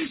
[0.00, 0.06] Moi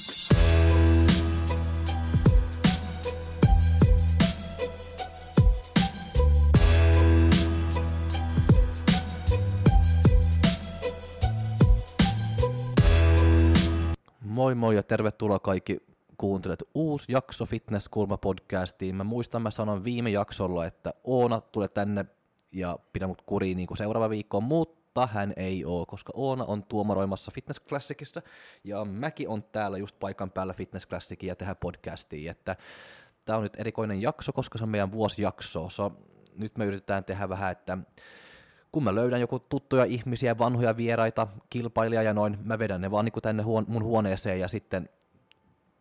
[14.56, 15.78] moi ja tervetuloa kaikki
[16.18, 18.96] kuuntelet uusi jakso Fitness Kulma podcastiin.
[18.96, 22.06] Mä muistan, mä sanon viime jaksolla, että Oona tulee tänne
[22.52, 26.64] ja pidä mut kuriin niin kuin seuraava viikko, mutta hän ei oo, koska Oona on
[26.64, 28.22] tuomaroimassa Fitness Classicissa
[28.64, 32.56] ja mäkin on täällä just paikan päällä Fitness Classicin ja tehdään podcastia, että
[33.26, 35.70] tää on nyt erikoinen jakso, koska se on meidän vuosijakso.
[35.70, 35.92] So,
[36.36, 37.78] nyt me yritetään tehdä vähän, että
[38.72, 43.06] kun mä löydän joku tuttuja ihmisiä, vanhoja vieraita, kilpailijaa ja noin, mä vedän ne vaan
[43.06, 44.90] niin tänne huon, mun huoneeseen ja sitten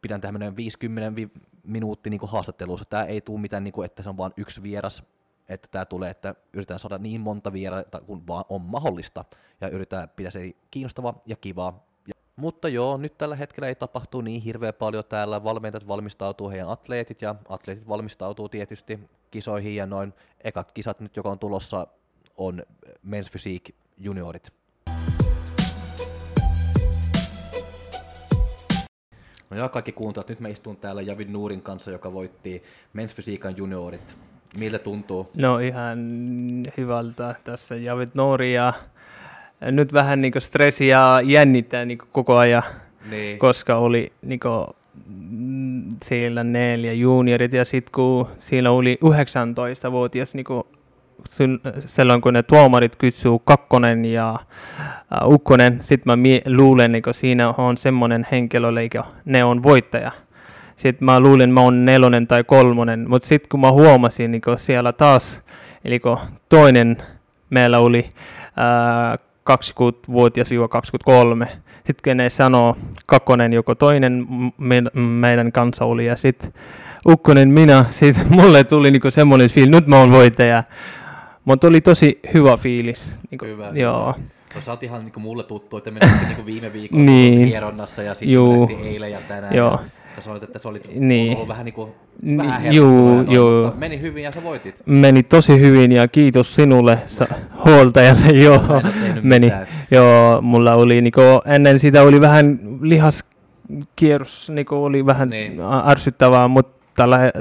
[0.03, 1.31] pidän tämmöinen 50 vi-
[1.63, 2.85] minuutti niin haastattelussa.
[2.85, 5.03] Tämä ei tule mitään, niin kuin, että se on vain yksi vieras,
[5.49, 9.25] että tämä tulee, että yritetään saada niin monta vieraita kuin vaan on mahdollista
[9.61, 11.85] ja yritetään pitää se kiinnostava ja kivaa.
[12.07, 15.45] Ja, mutta joo, nyt tällä hetkellä ei tapahtu niin hirveän paljon täällä.
[15.45, 19.01] Valmentajat valmistautuu heidän atleetit ja atleetit valmistautuu tietysti
[19.31, 20.15] kisoihin ja noin.
[20.45, 21.87] Ekat kisat nyt, joka on tulossa,
[22.37, 22.63] on
[23.07, 24.53] Men's Physique juniorit.
[29.51, 32.63] No ja kaikki kuuntelut, nyt mä istun täällä Javid Nuurin kanssa, joka voitti
[32.97, 34.28] Men's Physiikan juniorit.
[34.57, 35.31] Miltä tuntuu?
[35.37, 35.99] No ihan
[36.77, 38.73] hyvältä tässä Javid Nuuri ja
[39.61, 42.63] nyt vähän niin stressi ja jännittää niin koko ajan,
[43.11, 43.39] Niin.
[43.39, 44.41] koska oli niin
[46.03, 50.47] siellä neljä juniorit ja sitten kun siellä oli 19-vuotias niin
[51.87, 54.39] silloin kun ne tuomarit kysyy kakkonen ja
[55.27, 60.13] uh, ukkonen, sitten mä mie- luulen, että siinä on semmoinen henkilö, että ne on voittaja.
[60.79, 64.93] Sitten mä luulin, mä oon nelonen tai kolmonen, mutta sitten kun mä huomasin niin siellä
[64.93, 65.43] taas,
[65.85, 66.01] eli
[66.49, 66.97] toinen
[67.51, 69.19] meillä oli uh,
[69.51, 71.47] 20-vuotias-23,
[71.85, 72.77] sitten ne sanoo
[73.07, 74.27] kakkonen, joko toinen
[74.59, 76.53] me- meidän kanssa oli, ja sitten
[77.09, 80.65] ukkonen minä, sitten mulle tuli niinku semmoinen fiilis, nyt mä oon voittaja.
[81.45, 83.13] Mutta oli tosi hyvä fiilis.
[83.31, 83.71] Niin kuin, hyvä.
[83.75, 84.15] Joo.
[84.55, 87.53] No, sä oot ihan niin mulle tuttu, että me niin viime viikolla niin.
[88.07, 89.55] ja sitten eilen ja tänään.
[89.55, 89.71] Joo.
[89.73, 91.35] Ja sä sanoit, että se oli niin.
[91.37, 91.91] ollut vähän niin kuin
[92.37, 93.73] vähän juu, juu.
[93.79, 94.75] Meni hyvin ja sä voitit.
[94.87, 97.27] Meni tosi hyvin ja kiitos sinulle sa-
[97.65, 98.27] huoltajalle.
[98.45, 98.63] joo,
[99.23, 99.47] meni.
[99.47, 99.67] Mitään.
[99.91, 105.59] Joo, mulla oli niinku, ennen sitä oli vähän lihaskierros, niinku oli vähän Niin.
[105.87, 106.79] ärsyttävää, mutta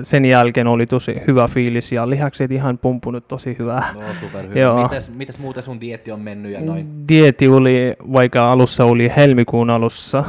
[0.04, 3.84] sen jälkeen oli tosi hyvä fiilis ja lihakset ihan pumpunut tosi hyvää.
[3.94, 4.60] No superhyvä.
[4.60, 4.84] Joo.
[4.84, 6.88] Mites, mites muuten sun dietti on mennyt ja noin?
[7.10, 10.24] Dietti oli, vaikka alussa oli helmikuun alussa,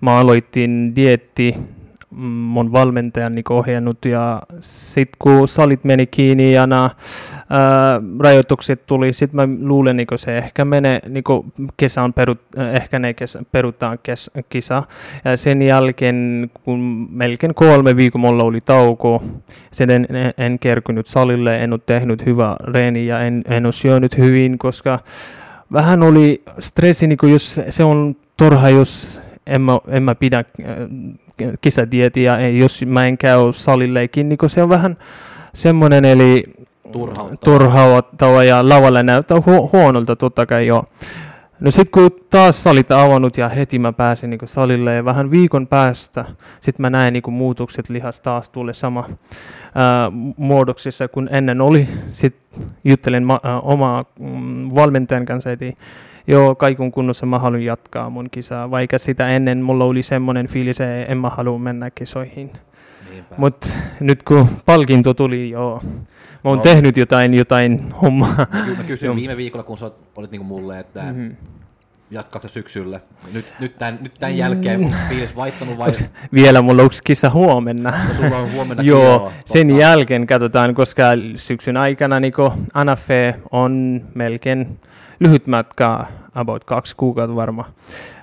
[0.00, 1.54] mä aloitin dietti
[2.20, 6.90] mun valmentajan niin ohjannut ja sitten kun salit meni kiinni ja nämä
[8.20, 11.24] rajoitukset tuli, sitten mä luulen, niin se ehkä menee, niin
[11.76, 12.40] kesän perut,
[12.72, 14.82] ehkä ne kesä, perutaan kes, kisa.
[15.24, 19.22] Ja sen jälkeen, kun melkein kolme viikkoa mulla oli tauko,
[19.72, 20.06] sen en,
[20.38, 24.98] en, kerkynyt salille, en ole tehnyt hyvää reeni ja en, en ole syönyt hyvin, koska
[25.72, 30.44] vähän oli stressi, niin jos se on turha, jos en mä, en mä pidä
[31.60, 34.96] kisadietia, jos mä en käy salillekin, niin se on vähän
[35.54, 36.44] semmoinen, eli
[36.92, 37.36] Turhauttava.
[37.44, 40.84] turhauttava ja lavalle näyttää hu- huonolta totta kai jo.
[41.60, 45.66] No sitten kun taas salit avannut ja heti mä pääsin niin salille ja vähän viikon
[45.66, 46.24] päästä
[46.60, 49.08] sitten mä näin niin muutokset lihas taas tulee sama
[49.74, 51.88] ää, muodoksissa kuin ennen oli.
[52.10, 55.64] Sitten juttelin ma- ää, oma mm, valmentajan kanssa, että
[56.26, 60.80] joo, kaikun kunnossa mä haluan jatkaa mun kisaa, vaikka sitä ennen mulla oli semmoinen fiilis,
[60.80, 62.50] että en mä halua mennä kisoihin.
[63.36, 63.68] Mutta
[64.00, 66.62] nyt kun palkinto tuli, joo, mä oon No.
[66.62, 68.46] tehnyt jotain, jotain hommaa.
[68.64, 69.16] Kyllä mä kysyin Joo.
[69.16, 71.22] viime viikolla, kun sä olit- niinku mulle, että mm-hmm.
[71.22, 71.32] Mhm.
[72.10, 73.00] jatkaatko sä syksyllä.
[73.34, 77.30] Nyt, nyt, tämän, nyt tämän jälkeen on fiilis vaihtanut vai Onks vielä mulla onko kisa
[77.30, 77.90] huomenna?
[77.90, 81.04] no, sulla on huomenna Joo, sen jälkeen katsotaan, koska
[81.36, 82.32] syksyn aikana niin
[82.74, 84.78] Anafe on melkein
[85.22, 87.70] lyhyt matka, about kaksi kuukautta varmaan.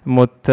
[0.06, 0.52] Mutta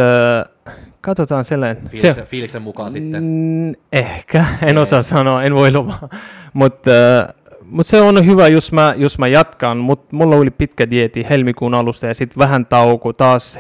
[0.68, 1.88] äh, katsotaan sellainen.
[1.90, 3.22] Fiiliksen, fiiliksen mukaan sitten.
[3.22, 4.82] Mm, ehkä, en Ei.
[4.82, 6.08] osaa sanoa, en voi luvaa.
[6.52, 7.34] Mutta äh,
[7.70, 9.76] mut se on hyvä, jos mä, jos mä jatkan.
[9.78, 13.58] Mutta mulla oli pitkä dieti helmikuun alusta ja sitten vähän tauko taas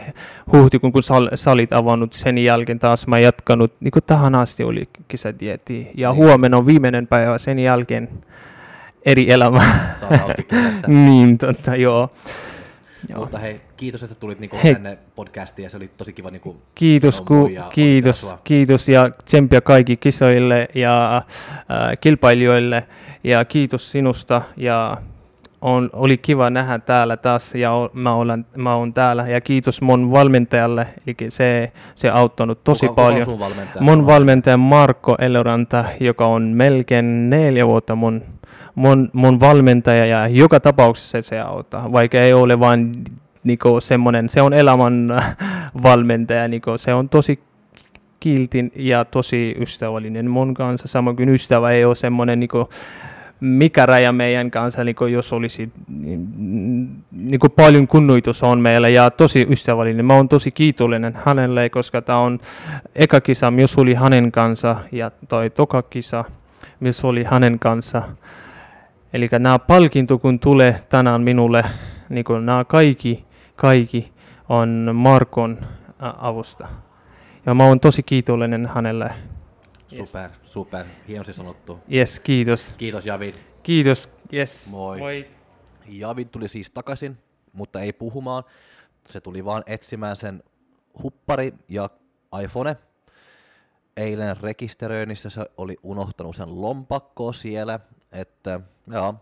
[0.52, 2.12] huhtikuun, kun sal, salit avannut.
[2.12, 5.90] Sen jälkeen taas mä jatkanut, niin kuin tähän asti oli kisadieti.
[5.94, 6.16] Ja Niin.
[6.16, 8.08] huomenna on viimeinen päivä, sen jälkeen
[9.06, 9.62] eri elämä.
[10.86, 12.10] Niin, totta, joo.
[13.08, 13.20] Joo.
[13.20, 14.74] Mutta hei, kiitos, että tulit niinku Hei.
[14.74, 19.60] tänne podcastiin ja se oli tosi kiva niinku Kiitos, ku, ja kiitos, kiitos ja tsemppiä
[19.60, 21.24] kaikki kisoille ja äh,
[22.00, 22.86] kilpailijoille
[23.24, 24.96] ja kiitos sinusta ja
[25.60, 29.82] on, oli kiva nähdä täällä taas ja o, mä, olen, mä olen täällä ja kiitos
[29.82, 33.24] mun valmentajalle, eli se, se auttanut tosi kuka, paljon.
[33.24, 33.82] Kuka valmentaja?
[33.82, 38.22] Mun valmentaja Marko Eloranta, joka on melkein neljä vuotta mun,
[38.76, 42.92] mun, mun valmentaja ja joka tapauksessa se auttaa, vaikka ei ole vain
[43.44, 45.22] niinku semmoinen, se on elämän
[45.82, 47.40] valmentaja, niinku, se on tosi
[48.20, 52.68] kiltin ja tosi ystävällinen mun kanssa, samoin kuin ystävä ei ole semmoinen niinku,
[53.40, 55.72] mikä raja meidän kanssa, niin kuin jos olisi
[57.12, 60.04] niin kuin paljon kunnioitus on meillä ja tosi ystävällinen.
[60.04, 62.38] Mä oon tosi kiitollinen hänelle, koska tämä on
[62.94, 66.24] eka kisa, myös oli hänen kanssa ja toi toka kisa,
[66.80, 68.02] myös oli hänen kanssa.
[69.16, 71.64] Eli nämä palkinto, kun tulee tänään minulle,
[72.08, 73.24] niin kuin nämä kaikki,
[73.56, 74.12] kaikki
[74.48, 75.58] on Markon
[75.98, 76.68] avusta.
[77.46, 79.10] Ja mä oon tosi kiitollinen hänelle.
[79.88, 80.86] Super, super.
[81.08, 81.78] Hienosti sanottu.
[81.92, 82.74] Yes, kiitos.
[82.78, 83.34] Kiitos Javid.
[83.62, 84.70] Kiitos, yes.
[84.70, 84.98] Moi.
[84.98, 85.26] Moi.
[85.86, 87.18] Javid tuli siis takaisin,
[87.52, 88.44] mutta ei puhumaan.
[89.08, 90.42] Se tuli vaan etsimään sen
[91.02, 91.90] huppari ja
[92.42, 92.76] iPhone.
[93.96, 97.80] Eilen rekisteröinnissä se oli unohtanut sen lompakkoa siellä,
[98.16, 99.14] että joo,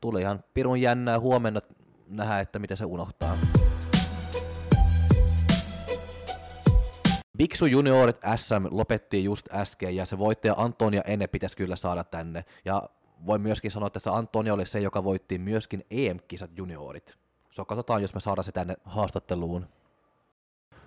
[0.00, 1.60] tuli ihan pirun jännää huomenna
[2.08, 3.38] nähdä, että miten se unohtaa.
[7.38, 12.44] Biksu Juniorit SM lopettiin just äsken ja se voittaja Antonia Enne pitäisi kyllä saada tänne.
[12.64, 12.82] Ja
[13.26, 17.18] voi myöskin sanoa, että se Antonia oli se, joka voitti myöskin EM-kisat juniorit.
[17.50, 19.66] So katsotaan, jos me saadaan se tänne haastatteluun.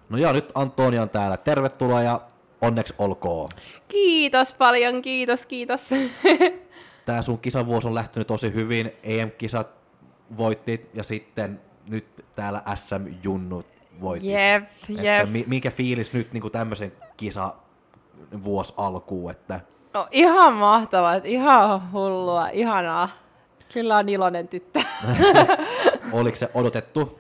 [0.10, 1.38] No ja nyt Antonia on täällä.
[1.38, 2.22] Tervetuloa ja
[2.62, 3.50] onneksi olkoon.
[3.88, 5.90] Kiitos paljon, kiitos, kiitos.
[7.06, 8.92] Tää sun kisavuosi on lähtenyt tosi hyvin.
[9.04, 9.68] EM-kisat
[10.38, 13.68] voittit ja sitten nyt täällä SM-junnut
[14.02, 14.30] voitit.
[14.30, 15.28] Jep, jep.
[15.28, 17.54] Että minkä fiilis nyt niin tämmöisen kisa
[18.44, 19.60] vuosi alkuun, että
[19.94, 23.10] No, ihan mahtavaa, ihan hullua, ihanaa.
[23.74, 24.82] Kyllä on iloinen tyttö.
[26.14, 27.20] oliko se odotettu?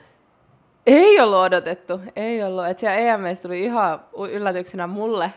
[0.86, 2.68] Ei ollut odotettu, ei ollut.
[2.68, 4.00] Että siellä EMS tuli ihan
[4.32, 5.34] yllätyksenä mulle.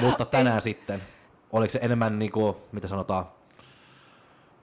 [0.00, 1.02] Mutta tänään sitten,
[1.52, 3.26] oliko se enemmän niin kuin, mitä sanotaan,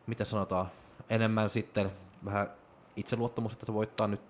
[0.07, 0.65] mitä sanotaan,
[1.09, 1.92] enemmän sitten
[2.25, 2.51] vähän
[2.95, 4.21] itseluottamus, että se voittaa nyt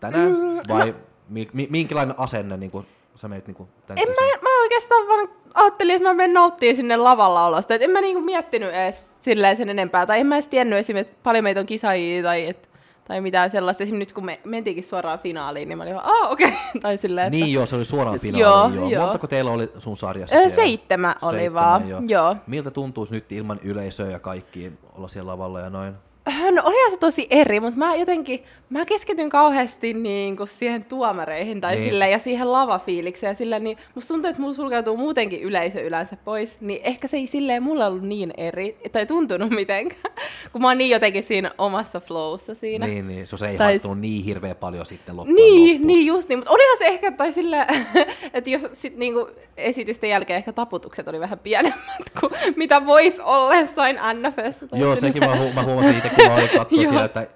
[0.00, 0.96] tänään, mm, vai no.
[1.28, 5.08] mi- mi- minkälainen asenne niin kuin, sä menit niin kuin, tämän En mä, mä oikeastaan
[5.08, 7.74] vaan ajattelin, että mä menen nauttimaan sinne lavalla olosta.
[7.74, 10.06] Et en mä niinku miettinyt edes silleen sen enempää.
[10.06, 12.68] Tai en mä edes tiennyt esimerkiksi, että paljon meitä on kisaajia tai, et,
[13.08, 13.82] tai mitään sellaista.
[13.82, 16.48] Esimerkiksi nyt kun me mentiinkin suoraan finaaliin, niin mä olin vaan, ah okei.
[16.48, 16.58] Okay.
[16.82, 17.36] tai silleen, että...
[17.44, 18.80] Niin joo, se oli suoraan finaaliin.
[18.80, 19.02] Joo, joo.
[19.02, 22.02] Montako teillä oli sun sarjassa öö, Seitsemän oli Seitsemän, vaan, joo.
[22.06, 22.36] joo.
[22.46, 25.94] Miltä tuntuisi nyt ilman yleisöä ja kaikki olla siellä lavalla ja noin?
[26.28, 31.60] No olihan se tosi eri, mutta mä jotenkin, mä keskityn kauheasti niin kuin siihen tuomareihin
[31.60, 31.88] tai niin.
[31.90, 33.36] sille, ja siihen lavafiilikseen.
[33.36, 37.26] Sille, niin musta tuntuu, että mulla sulkeutuu muutenkin yleisö yleensä pois, niin ehkä se ei
[37.26, 40.14] silleen mulla ollut niin eri, tai tuntunut mitenkään,
[40.52, 42.86] kun mä oon niin jotenkin siinä omassa flowssa siinä.
[42.86, 43.26] Niin, niin.
[43.26, 43.66] se ei tai...
[43.66, 45.86] haittunut niin hirveän paljon sitten loppuun Niin, loppuun.
[45.86, 47.66] niin just niin, mutta olihan se ehkä, tai sille,
[48.34, 53.96] että jos sit niinku esitysten jälkeen ehkä taputukset oli vähän pienemmät kuin mitä vois ollessain
[53.96, 54.64] NFS.
[54.72, 57.26] Joo, sekin mä, hu- mä huomasin itse, mä olin katsoa siellä, että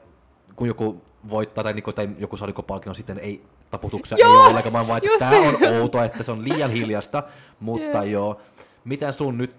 [0.57, 4.39] kun joku voittaa tai, niinku, tai joku saa niinku palkinnon, sitten ei taputuksia joo, ei
[4.39, 7.23] ole ollenkaan, vaan että tämä on outoa, että se on liian hiljasta,
[7.61, 8.11] mutta yeah.
[8.11, 8.41] joo.
[8.85, 9.57] Miten sun nyt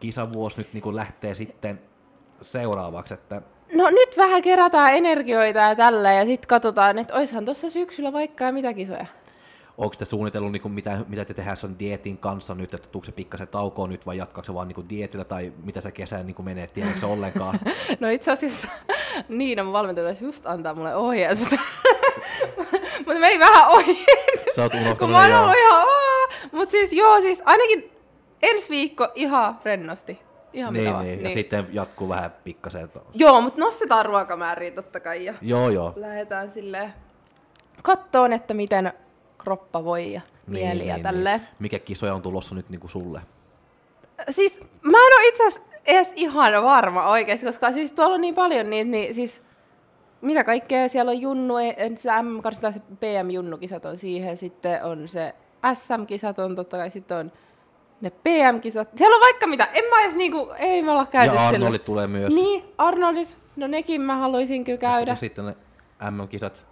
[0.00, 1.80] kisavuosi nyt niinku lähtee sitten
[2.42, 3.42] seuraavaksi, että
[3.74, 8.44] No nyt vähän kerätään energioita ja tällä ja sitten katsotaan, että oishan tuossa syksyllä vaikka
[8.44, 9.06] ja mitä kisoja
[9.78, 13.04] onko te suunnitellut, niin kuin, mitä, mitä te tehdään sen dietin kanssa nyt, että tuuko
[13.04, 16.26] se pikkasen taukoon nyt vai jatkaako se vaan niin kuin dietillä tai mitä se kesän
[16.26, 17.60] niin kuin menee, tiedätkö se ollenkaan?
[18.00, 18.68] no itse asiassa
[19.28, 21.56] Niina mun valmentaja just antaa mulle ohjeistusta,
[22.98, 24.06] mutta meni vähän ohi.
[24.56, 25.86] Sä oot Kun mä oon ollut ihan,
[26.52, 27.90] mutta siis joo, siis ainakin
[28.42, 30.18] ensi viikko ihan rennosti.
[30.52, 30.98] Ihan niin, niin.
[31.02, 32.90] niin, ja sitten jatkuu vähän pikkasen.
[33.14, 35.92] Joo, mutta nostetaan ruokamääriä totta kai ja joo, joo.
[35.96, 36.94] lähdetään silleen
[37.82, 38.92] kattoon, että miten
[39.44, 41.40] kroppa voi ja mieli niin, ja niin, tälleen.
[41.40, 41.48] Niin.
[41.58, 43.20] Mikä kisoja on tulossa nyt niin kuin sulle?
[44.30, 48.34] Siis mä en ole itse asiassa edes ihan varma oikeasti, koska siis tuolla on niin
[48.34, 49.42] paljon niitä, niin siis
[50.20, 51.54] mitä kaikkea siellä on junnu,
[51.96, 52.40] se m
[52.72, 55.34] se PM-junnukisat on siihen, sitten on se
[55.74, 57.32] SM-kisat on totta kai, sitten on
[58.00, 58.88] ne PM-kisat.
[58.96, 62.06] Siellä on vaikka mitä, en mä edes niinku, ei me olla käyty Ja Arnoldit tulee
[62.06, 62.34] myös.
[62.34, 65.10] Niin, Arnoldit, no nekin mä haluaisin kyllä käydä.
[65.10, 65.56] Ja sitten ne
[66.10, 66.66] MM-kisat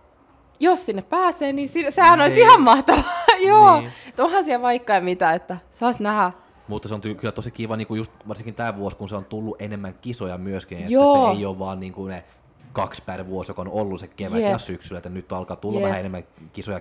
[0.60, 2.24] jos sinne pääsee, niin siinä, sehän niin.
[2.24, 3.04] olisi ihan mahtavaa.
[3.46, 3.92] Joo, niin.
[4.18, 6.32] onhan siellä vaikka ja mitä, että saas nähdä.
[6.68, 9.24] Mutta se on kyllä tosi kiva, niin kuin just varsinkin tämä vuosi, kun se on
[9.24, 11.14] tullut enemmän kisoja myöskin, Joo.
[11.14, 12.24] että se ei ole vaan niin kuin ne
[12.72, 14.50] kaksi per vuosi, joka on ollut se kevät yep.
[14.50, 15.86] ja syksyllä, että nyt alkaa tulla yep.
[15.86, 16.80] vähän enemmän kisoja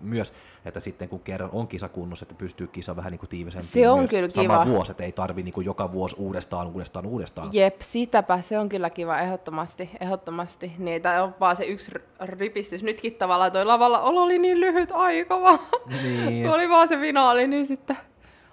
[0.00, 0.32] myös,
[0.64, 3.88] että sitten kun kerran on kisa kunnossa, että pystyy kisa vähän niin kuin tiivisempiin Se
[3.88, 4.66] on myös kyllä sama kiva.
[4.66, 7.48] vuosi, että ei tarvi niin kuin joka vuosi uudestaan, uudestaan, uudestaan.
[7.52, 10.72] Jep, sitäpä, se on kyllä kiva, ehdottomasti, ehdottomasti.
[10.78, 12.82] Niin, tai on vaan se yksi r- rypistys.
[12.82, 15.58] Nytkin tavallaan toi lavalla olo oli niin lyhyt aika vaan.
[16.02, 16.48] Niin.
[16.54, 17.96] Oli vaan se finaali, niin sitten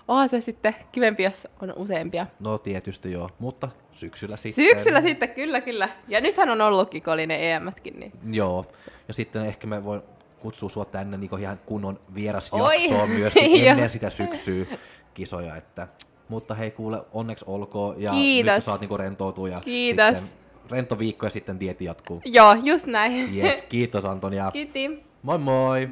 [0.08, 2.28] onhan se sitten kivempi, jos on useampia.
[2.40, 4.66] No tietysti joo, mutta syksyllä sitten.
[4.66, 5.90] Syksyllä sitten, kyllä, kyllä.
[6.08, 8.66] Ja nythän on ollutkin, kun oli ne EM-tkin, niin Joo,
[9.08, 10.02] ja sitten ehkä me voin
[10.40, 14.66] kutsua sua tänne niin ihan kunnon vierasjaksoon myöskin ennen sitä syksyä
[15.14, 15.56] kisoja.
[15.56, 15.88] Että,
[16.30, 18.54] mutta hei kuule, onneksi olkoon ja Kiitos.
[18.54, 20.18] nyt sä saat niinku rentoutua ja Kiitos.
[20.18, 20.38] sitten
[20.72, 22.22] rento viikko ja sitten dieti jatkuu.
[22.26, 23.38] Joo, just näin.
[23.38, 24.52] Yes, kiitos Antonia.
[24.52, 25.04] Kiitti.
[25.22, 25.90] Moi moi!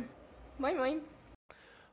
[0.60, 1.04] Moi moi.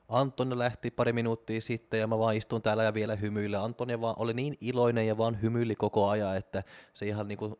[0.09, 3.61] Antoni lähti pari minuuttia sitten ja mä vaan istun täällä ja vielä hymyilen.
[3.61, 7.59] Antoni vaan oli niin iloinen ja vaan hymyili koko ajan, että se ihan niinku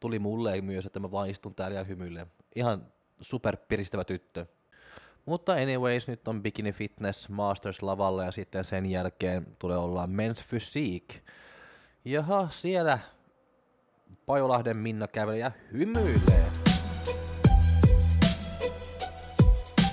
[0.00, 2.26] tuli mulle myös, että mä vaan istun täällä ja hymyilen.
[2.54, 2.86] Ihan
[3.20, 4.46] super piristävä tyttö.
[5.26, 10.48] Mutta anyways, nyt on Bikini Fitness Masters lavalla ja sitten sen jälkeen tulee olla Men's
[10.48, 11.20] Physique.
[12.04, 12.98] Jaha, siellä
[14.26, 16.50] Pajolahden Minna kävelee ja hymyilee.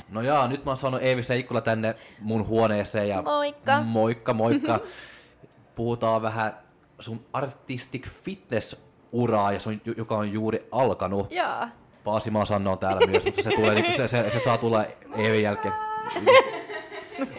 [0.10, 3.22] No jaa, nyt mä oon saanut Eevi Seikkula tänne mun huoneeseen ja...
[3.22, 3.82] Moikka.
[3.82, 4.80] Moikka, moikka.
[5.76, 6.58] Puhutaan vähän
[7.00, 8.76] sun artistic fitness
[9.12, 9.60] uraa, ja
[9.98, 11.32] joka on juuri alkanut.
[11.32, 11.68] Joo.
[12.04, 15.44] Paasimaa Sanna on täällä myös, mutta se, tulee, niinku- se, se, se saa tulla Eevin
[15.44, 15.74] jälkeen.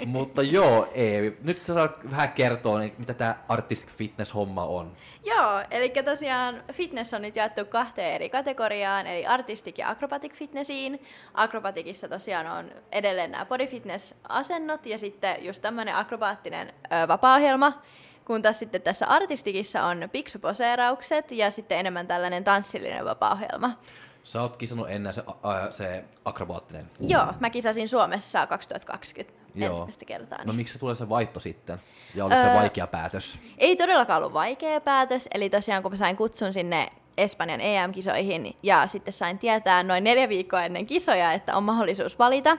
[0.06, 4.92] mutta joo, Eevi, nyt sä saat vähän kertoa, niin mitä tämä artistic fitness homma on.
[5.24, 11.04] Joo, eli tosiaan fitness on nyt jaettu kahteen eri kategoriaan, eli artistic ja acrobatic fitnessiin.
[11.34, 17.82] Acrobaticissa tosiaan on edelleen nämä body fitness asennot ja sitten just tämmöinen akrobaattinen ö, vapaa-ohjelma.
[18.24, 23.78] Kun taas sitten tässä artistikissa on piksuposeeraukset ja sitten enemmän tällainen tanssillinen vapaa-ohjelma.
[24.22, 26.90] Sä oot kisannut ennen se, a, se akrobaattinen.
[27.00, 29.68] Joo, mä kisasin Suomessa 2020 Joo.
[29.68, 30.38] ensimmäistä kertaa.
[30.38, 31.80] No niin- miksi se tulee se vaihto sitten?
[32.14, 33.38] Ja oliko se Öö, vaikea päätös?
[33.58, 36.88] Ei todellakaan ollut vaikea päätös, eli tosiaan kun mä sain kutsun sinne
[37.18, 42.58] Espanjan EM-kisoihin ja sitten sain tietää noin neljä viikkoa ennen kisoja, että on mahdollisuus valita,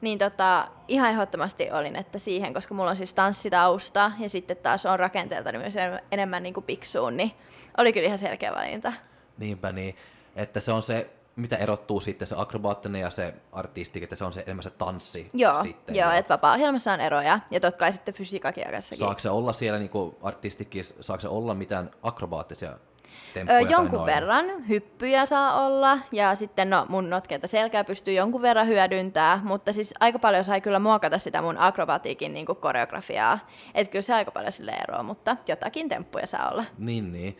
[0.00, 4.86] niin tota, ihan ehdottomasti olin, että siihen, koska mulla on siis tanssitausta ja sitten taas
[4.86, 7.32] on rakenteelta myös enemmän, enemmän niin kuin piksuun, niin
[7.78, 8.92] oli kyllä ihan selkeä valinta.
[9.38, 9.96] Niinpä niin,
[10.36, 14.32] että se on se, mitä erottuu sitten se akrobaattinen ja se artistik, että se on
[14.32, 15.94] se enemmän se tanssi Joo, sitten.
[15.94, 18.96] joo että vapaa-ohjelmassa on eroja ja totta kai sitten fysiikakin kanssa.
[18.96, 24.06] Saako se olla siellä niinku artistikissa, saako se olla mitään akrobaattisia Öö, temppuja jonkun noin?
[24.14, 29.72] verran hyppyjä saa olla ja sitten no, mun notkeita selkää pystyy jonkun verran hyödyntää, mutta
[29.72, 33.38] siis aika paljon sai kyllä muokata sitä mun akrobatiikin niin koreografiaa.
[33.74, 36.64] Että kyllä se aika paljon sille eroa, mutta jotakin temppuja saa olla.
[36.78, 37.38] Niin, niin.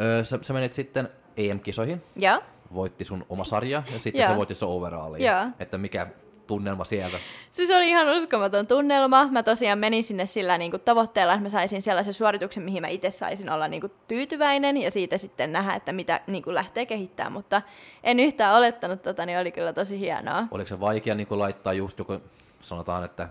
[0.00, 1.08] Öö, sä, sä menit sitten
[1.48, 2.42] EM-kisoihin, Joo.
[2.74, 4.30] voitti sun oma sarja ja sitten Joo.
[4.30, 5.24] se voitti sun overalliin.
[5.24, 5.46] Joo.
[5.58, 6.06] Että mikä
[6.46, 7.16] tunnelma sieltä?
[7.50, 9.28] Siis oli ihan uskomaton tunnelma.
[9.30, 12.88] Mä tosiaan menin sinne sillä niin kuin tavoitteella, että mä saisin sellaisen suorituksen, mihin mä
[12.88, 16.86] itse saisin olla niin kuin tyytyväinen ja siitä sitten nähdä, että mitä niin kuin lähtee
[16.86, 17.32] kehittämään.
[17.32, 17.62] Mutta
[18.04, 20.44] en yhtään olettanut, tota, niin oli kyllä tosi hienoa.
[20.50, 22.20] Oliko se vaikea niin laittaa just joku,
[22.60, 23.28] sanotaan, että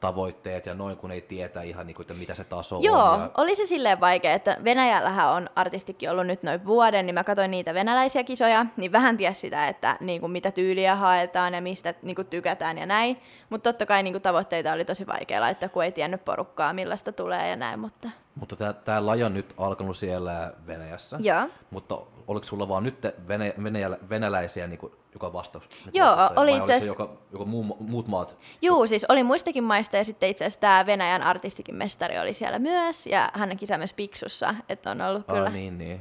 [0.00, 3.20] tavoitteet ja noin, kun ei tietää ihan, niin kuin, että mitä se taso Joo, on.
[3.20, 3.30] Ja...
[3.36, 7.50] oli se silleen vaikea, että Venäjällähän on artistikin ollut nyt noin vuoden, niin mä katsoin
[7.50, 11.94] niitä venäläisiä kisoja, niin vähän ties sitä, että niin kuin mitä tyyliä haetaan ja mistä
[12.02, 13.20] niin kuin tykätään ja näin.
[13.50, 17.12] Mutta totta kai niin kuin tavoitteita oli tosi vaikea laittaa, kun ei tiennyt porukkaa, millaista
[17.12, 17.80] tulee ja näin.
[17.80, 18.10] Mutta...
[18.40, 21.16] Mutta tämä laji on nyt alkanut siellä Venäjässä.
[21.20, 21.48] Joo.
[21.70, 25.68] Mutta oliko sulla vaan nyt venä, venäjällä, venäläisiä niin kuin, joka vastaus?
[25.92, 28.36] Joo, vastustaja, oli itse asiassa- Joka, joka muu, muut maat?
[28.62, 32.58] Juu, siis oli muistakin maista ja sitten itse asiassa tämä Venäjän artistikin mestari oli siellä
[32.58, 36.00] myös ja hän kisasi myös Piksussa, että on ollut kyllä Ah, niin, niin.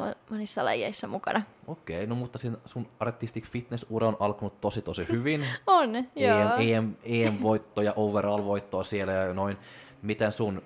[0.00, 1.42] mo- monissa lajeissa mukana.
[1.66, 5.46] Okei, no mutta siinä sun artistic fitness-ura on alkanut tosi tosi hyvin.
[5.66, 6.38] On, joo.
[6.58, 9.56] EM, EM, EM-voitto ja overall-voittoa siellä ja noin.
[10.02, 10.62] Miten sun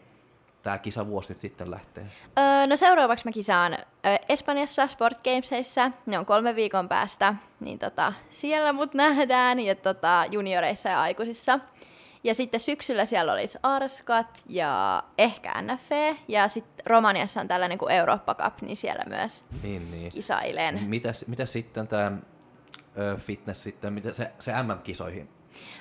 [0.64, 2.04] tämä kisavuosi nyt sitten lähtee?
[2.38, 3.78] Öö, no seuraavaksi mä kisaan ö,
[4.28, 5.90] Espanjassa Sport Gamesissa.
[6.06, 11.58] Ne on kolme viikon päästä, niin tota, siellä mut nähdään ja tota, junioreissa ja aikuisissa.
[12.24, 16.16] Ja sitten syksyllä siellä olisi Arskat ja ehkä NFE.
[16.28, 20.12] Ja sitten Romaniassa on tällainen kuin Eurooppa Cup, niin siellä myös Niin, niin.
[20.12, 20.82] kisailen.
[20.82, 22.12] Mitäs, mitäs sitten tämä
[23.18, 25.28] fitness sitten, mitä se, se MM-kisoihin?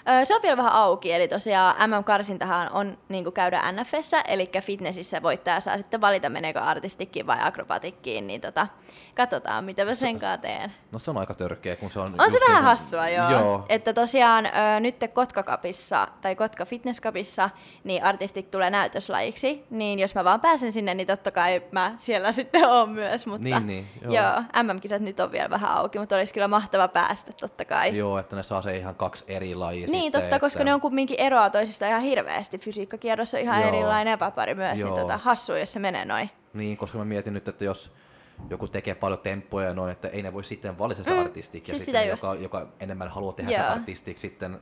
[0.10, 4.50] Öö, se on vielä vähän auki, eli tosiaan MM-karsintahan on niin kuin käydä NFssä, eli
[4.62, 8.68] fitnessissä voittaja saa sitten valita, meneekö artistikkiin vai akrobatikkiin, niin tota,
[9.16, 10.74] katsotaan, mitä mä sen kanssa teen.
[10.92, 12.08] No se on aika törkeä, kun se on...
[12.18, 13.32] On se vähän niinku- hassua, joo.
[13.32, 14.50] Joo, Että tosiaan
[14.80, 17.50] nyt Kotka Cupissa, tai Kotka Fitness Cupissa,
[17.84, 22.32] niin artistik tulee näytöslajiksi, niin jos mä vaan pääsen sinne, niin totta kai mä siellä
[22.44, 24.14] sitten oon myös, mutta Niin, niin, joo.
[24.14, 27.98] joo MM-kisat nyt on vielä vähän auki, mutta olisi kyllä mahtava päästä totta kai.
[27.98, 29.86] Joo, että ne saa se ihan kaksi eri laji.
[29.86, 32.58] Niin sitten, totta, koska ne on kumminkin eroa toisista ihan hirveästi.
[32.58, 33.68] Fysiikkakierros on ihan Joo.
[33.70, 34.90] erilainen epäpari myös, Joo.
[34.90, 36.30] niin tota, hassu, jos se menee noin.
[36.54, 37.92] Niin, koska mä mietin nyt, että jos
[38.50, 41.72] joku tekee paljon temppoja ja noin, että ei ne voi sitten valita se Mm, artistiksi,
[41.72, 42.24] siis sitten just.
[42.24, 43.62] joka, joka enemmän haluaa tehdä Joo.
[43.62, 44.60] se artistiksi sitten.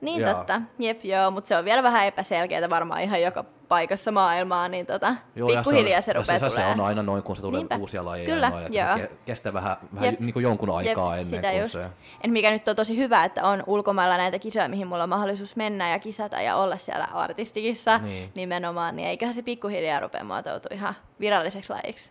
[0.00, 0.34] Niin Joo.
[0.34, 4.86] totta, jep joo, mutta se on vielä vähän epäselkeää varmaan ihan joka paikassa maailmaa, niin
[4.86, 7.42] tota, Joo, ja pikkuhiljaa se, on, rupeaa ja se, se on aina noin, kun se
[7.42, 7.76] tulee Niinpä.
[7.76, 8.28] uusia lajeja.
[8.34, 8.96] Kyllä, ja noin, että joo.
[8.96, 10.20] se ke- kestää vähän, vähän Jep.
[10.20, 11.72] niin kuin jonkun aikaa Jep, ennen sitä kuin just.
[11.74, 11.80] se...
[12.24, 15.56] Et mikä nyt on tosi hyvä, että on ulkomailla näitä kisoja, mihin mulla on mahdollisuus
[15.56, 18.30] mennä ja kisata ja olla siellä artistikissa Niin.
[18.36, 22.10] nimenomaan, niin eiköhän se pikkuhiljaa rupea muotoutua ihan viralliseksi lajiksi.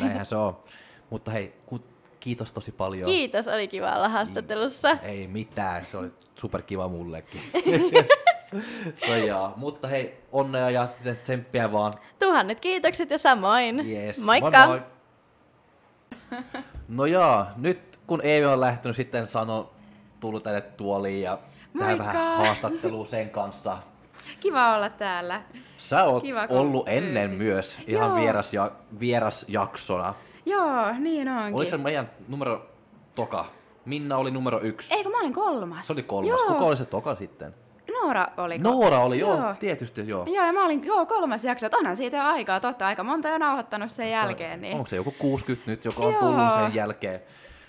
[0.00, 0.56] Näinhän se on.
[1.10, 1.80] Mutta hei, ku,
[2.20, 3.06] kiitos tosi paljon.
[3.06, 4.96] Kiitos, oli kiva olla haastattelussa.
[5.02, 7.40] Ei mitään, se oli superkiva mullekin.
[9.06, 9.52] se jaa.
[9.56, 11.92] Mutta hei, onnea ja sitten tsemppiä vaan.
[12.18, 13.90] Tuhannet kiitokset ja samoin.
[13.90, 14.18] Yes.
[14.18, 14.66] Moikka!
[14.66, 14.82] Moi moi.
[16.88, 19.70] No jaa, nyt kun Eevi on lähtenyt sitten sano,
[20.20, 21.38] tullut tänne tuoliin ja
[21.78, 23.78] tähän vähän haastatteluun sen kanssa.
[24.40, 25.42] Kiva olla täällä.
[25.78, 27.38] Sä oot Kiva, ollut ennen pyysit.
[27.38, 28.16] myös ihan Joo.
[28.20, 30.14] vieras, ja, vierasjaksona.
[30.46, 31.54] Joo, niin onkin.
[31.54, 32.66] Oliko se meidän numero
[33.14, 33.46] toka?
[33.84, 34.94] Minna oli numero yksi.
[34.94, 35.86] Eikö mä olin kolmas?
[35.86, 36.28] Se oli kolmas.
[36.28, 36.52] Joo.
[36.52, 37.54] Kuka oli se toka sitten?
[38.02, 38.58] Noora oli.
[38.58, 39.54] Noora oli, joo, Joo.
[39.60, 40.24] tietysti joo.
[40.26, 41.66] Joo, ja mä olin joo, kolmas jakso.
[41.66, 42.86] Et Onhan siitä aikaa, totta.
[42.86, 44.60] Aika monta jo nauhoittanut sen jälkeen.
[44.60, 44.74] Niin.
[44.74, 46.20] Onko se joku 60 nyt, joka on Joo.
[46.20, 47.20] tullut sen jälkeen?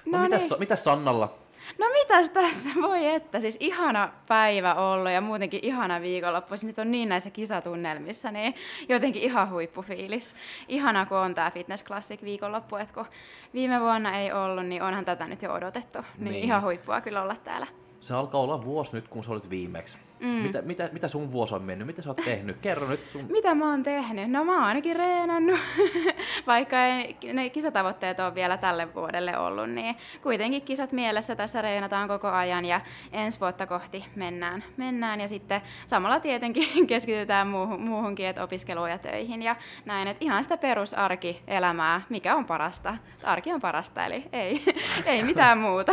[0.06, 0.60] No, No mitäs, niin.
[0.60, 1.34] mitäs Sannalla?
[1.80, 6.58] No mitäs tässä voi että, siis ihana päivä ollut ja muutenkin ihana viikonloppu.
[6.58, 8.56] Siis nyt on niin näissä kisatunnelmissa, niin
[8.90, 10.36] jotenkin ihan huippufiilis.
[10.68, 13.06] Ihana kun on tämä Fitness Classic viikonloppu, että kun
[13.54, 16.00] viime vuonna ei ollut, niin onhan tätä nyt jo odotettu.
[16.00, 16.32] Niin, Niin.
[16.32, 16.44] niin.
[16.44, 17.68] ihan huippua kyllä olla täällä.
[18.00, 19.98] Se alkaa olla vuosi nyt, kun sä olit viimeksi.
[20.20, 20.28] Mm.
[20.28, 21.88] Mitä, mitä, mitä sun vuosi on mennyt?
[21.88, 22.58] Mitä sä oot tehnyt?
[22.62, 23.26] Kerro nyt sun...
[23.30, 24.32] Mitä mä oon tehnyt?
[24.32, 25.60] No mä oon ainakin reenannut,
[26.48, 32.08] vaikka ei, ne kisatavoitteet on vielä tälle vuodelle ollut, niin kuitenkin kisat mielessä tässä reenataan
[32.08, 34.64] koko ajan ja ensi vuotta kohti mennään.
[34.78, 40.26] mennään ja sitten samalla tietenkin keskitytään muuhun, muuhunkin, että opiskeluun ja töihin ja näin, että
[40.26, 42.98] ihan sitä perusarkielämää, mikä on parasta.
[43.24, 44.64] Arki on parasta, eli ei,
[45.06, 45.92] ei mitään muuta.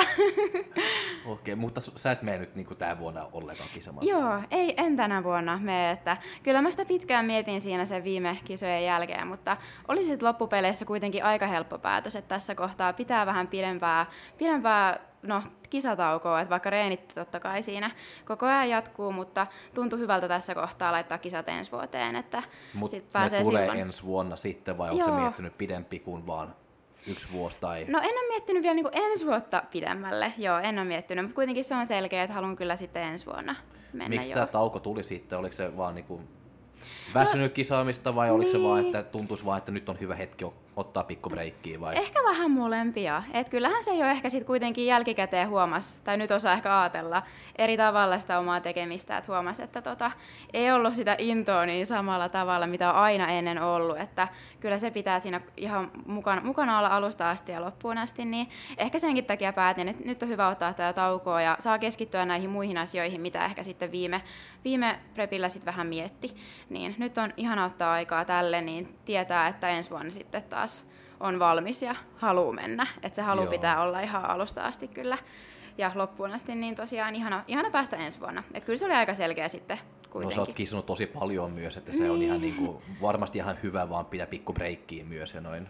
[1.27, 4.07] Okei, mutta s- sä et mene nyt niin tää vuonna ollenkaan kisamaan.
[4.07, 4.16] Joo,
[4.51, 8.85] ei, en tänä vuonna mene, että kyllä mä sitä pitkään mietin siinä sen viime kisojen
[8.85, 9.57] jälkeen, mutta
[9.89, 14.07] oli sitten loppupeleissä kuitenkin aika helppo päätös, että tässä kohtaa pitää vähän pidempää,
[14.39, 17.91] pidempää no, kisataukoa, että vaikka reenit totta kai siinä
[18.25, 22.43] koko ajan jatkuu, mutta tuntui hyvältä tässä kohtaa laittaa kisat ensi vuoteen, että
[22.75, 23.81] Mutta sit ne pääsee tulee silloin.
[23.81, 25.21] ensi vuonna sitten, vai onko se Joo.
[25.21, 26.55] miettinyt pidempi kuin vaan
[27.09, 27.85] yksi vuosi tai...
[27.89, 31.65] No en ole miettinyt vielä niin ensi vuotta pidemmälle, joo, en ole miettinyt, mutta kuitenkin
[31.65, 33.55] se on selkeä, että haluan kyllä sitten ensi vuonna
[33.97, 34.35] mennä Miksi joo.
[34.35, 35.39] tämä tauko tuli sitten?
[35.39, 36.21] Oliko se vaan niinku
[37.21, 38.97] väsynyt kisaamista vai oliko se vaan, niin.
[38.97, 40.45] että tuntuisi vaan, että nyt on hyvä hetki
[40.77, 41.97] ottaa pikku breikkiä vai?
[41.97, 43.23] Ehkä vähän molempia.
[43.33, 47.23] Et kyllähän se jo ehkä sit kuitenkin jälkikäteen huomas, tai nyt osaa ehkä ajatella
[47.59, 50.11] eri tavalla sitä omaa tekemistä, että huomasi, että tota,
[50.53, 54.29] ei ollut sitä intoa niin samalla tavalla, mitä on aina ennen ollut, että
[54.61, 58.49] kyllä se pitää siinä ihan mukana, mukana olla alusta asti ja loppuun asti, niin
[58.79, 62.51] ehkä senkin takia päätin, että nyt on hyvä ottaa tätä taukoa ja saa keskittyä näihin
[62.51, 64.23] muihin asioihin, mitä ehkä sitten viime,
[64.65, 66.37] viime prepillä sitten vähän mietti.
[66.71, 70.87] Niin nyt on ihana ottaa aikaa tälle, niin tietää, että ensi vuonna sitten taas
[71.21, 72.87] on valmis ja haluaa mennä.
[73.03, 73.51] Että se halu Joo.
[73.51, 75.19] pitää olla ihan alusta asti kyllä.
[75.79, 78.43] Ja loppuun asti, niin tosiaan ihana, ihana päästä ensi vuonna.
[78.55, 80.35] Et kyllä se oli aika selkeä sitten No kuitenkin.
[80.35, 84.07] sä oot kisannut tosi paljon myös, että se on ihan niinku, varmasti ihan hyvä vaan
[84.07, 85.69] pitää pikku breikkiä myös ja noin.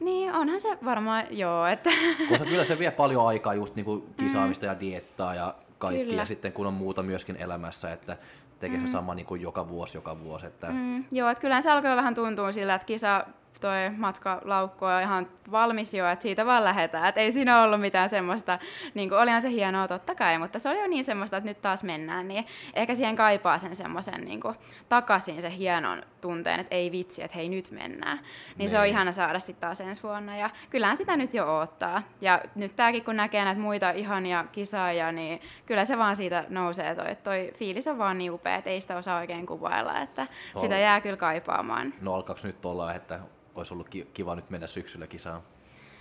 [0.00, 1.90] Niin, onhan se varmaan, joo, että
[2.28, 6.04] Koska kyllä se vie paljon aikaa just niinku kisaamista ja diettaa ja kaikki.
[6.04, 6.22] Kyllä.
[6.22, 8.16] Ja sitten kun on muuta myöskin elämässä, että
[8.58, 10.46] tekee se sama niinku joka vuosi, joka vuosi.
[10.46, 13.26] Että mm, joo, että kyllähän se alkoi vähän tuntua sillä, että kisa
[13.60, 17.08] toi matkalaukku on ihan valmis jo, että siitä vaan lähdetään.
[17.08, 18.58] Että ei siinä ollut mitään semmoista,
[18.94, 21.62] niin kuin, olihan se hienoa totta kai, mutta se oli jo niin semmoista, että nyt
[21.62, 24.54] taas mennään, niin ehkä siihen kaipaa sen semmoisen niin kuin,
[24.88, 28.20] takaisin se hienon tunteen, että ei vitsi, että hei nyt mennään.
[28.58, 28.90] Niin se on Niin.
[28.90, 32.02] ihana saada sitten taas ensi vuonna ja kyllähän sitä nyt jo odottaa.
[32.20, 36.94] Ja nyt tämäkin kun näkee näitä muita ihania kisaajia, niin kyllä se vaan siitä nousee
[36.94, 40.74] toi, toi fiilis on vaan niin upea, että ei sitä osaa oikein kuvailla, että sitä
[40.74, 41.94] Ol- jää kyllä kaipaamaan.
[42.00, 43.20] no alkaako nyt olla, että
[43.54, 45.42] olisi ollut ki- kiva nyt mennä syksyllä kisaan?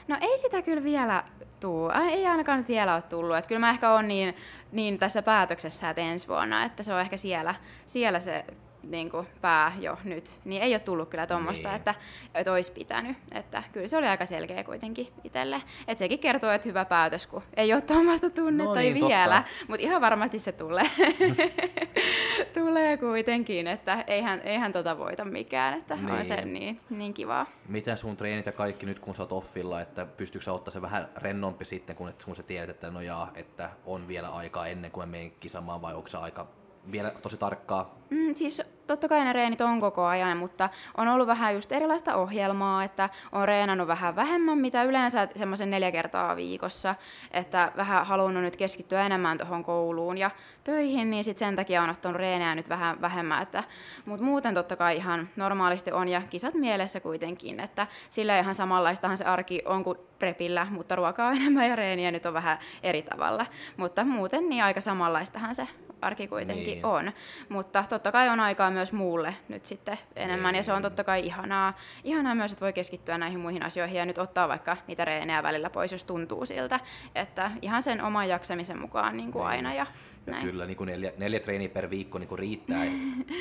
[0.08, 1.24] No ei sitä kyllä vielä
[1.60, 1.90] tuu.
[2.12, 3.38] Ei ainakaan nyt vielä ole tullut.
[3.38, 4.36] Et kyllä mä ehkä on niin,
[4.72, 8.46] niin tässä päätöksessä, että ensi vuonna, että se on ehkä siellä, siellä se
[8.90, 10.40] niin kuin pää jo nyt.
[10.46, 11.76] Niin ei ole tullut kyllä tuommoista, Niin.
[11.76, 11.96] että,
[12.36, 13.18] että olisi pitänyt.
[13.32, 15.62] Että kyllä se oli aika selkeä kuitenkin itselle.
[15.88, 19.44] Että sekin kertoo, että hyvä päätös, kun ei ole tuommoista tunnetta No niin, vielä.
[19.68, 20.90] Mutta ihan varmasti se tulee.
[22.54, 26.12] Tulee kuitenkin, että eihän, eihän tota voita mikään, että niin.
[26.12, 26.80] on se Niin.
[26.90, 27.46] niin, kivaa.
[27.70, 30.82] Miten sun treenit ja kaikki nyt, kun sä oot offilla, että pystyykö sä ottaa se
[30.82, 34.68] vähän rennompi sitten, kun, et, kun sä tiedät, että no jaa, että on vielä aikaa
[34.68, 36.48] ennen kuin mä menen kisamaan, vai onko se aika
[36.92, 37.96] vielä tosi tarkkaa?
[38.10, 42.16] Mm, siis totta kai ne reenit on koko ajan, mutta on ollut vähän just erilaista
[42.16, 46.96] ohjelmaa, että on reenannut vähän vähemmän, mitä yleensä semmoisen neljä kertaa viikossa,
[47.32, 50.32] että vähän halunnut nyt keskittyä enemmän tuohon kouluun ja
[50.64, 53.64] töihin, niin sit sen takia on ottanut reenejä nyt vähän vähemmän, että,
[54.06, 59.18] mutta muuten totta kai ihan normaalisti on ja kisat mielessä kuitenkin, että sillä ihan samanlaistahan
[59.18, 63.02] se arki on kuin prepillä, mutta ruokaa on enemmän ja reeniä nyt on vähän eri
[63.02, 63.46] tavalla,
[63.78, 65.68] mutta muuten niin aika samanlaistahan se
[66.02, 66.76] arki kuitenkin Niin.
[66.76, 66.86] niin.
[66.86, 67.12] on.
[67.50, 70.60] Mutta totta kai on aikaa myös muulle nyt sitten enemmän, Niin.
[70.60, 74.06] ja se on totta kai ihanaa, ihanaa myös, että voi keskittyä näihin muihin asioihin ja
[74.06, 76.80] nyt ottaa vaikka niitä reenejä välillä pois, jos tuntuu siltä,
[77.16, 79.50] että ihan sen oman jaksamisen mukaan niin kuin Niin.
[79.50, 79.86] aina ja
[80.28, 80.46] Ja näin.
[80.46, 82.86] kyllä niin kuin neljä, neljä treeniä per viikko niin kuin riittää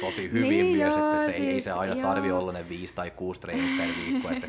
[0.01, 2.03] tosi hyvin Niin myös, joo, että se ei, ei se siis aina joo.
[2.09, 4.47] tarvi olla ne viisi tai kuusi treeniä per viikko, että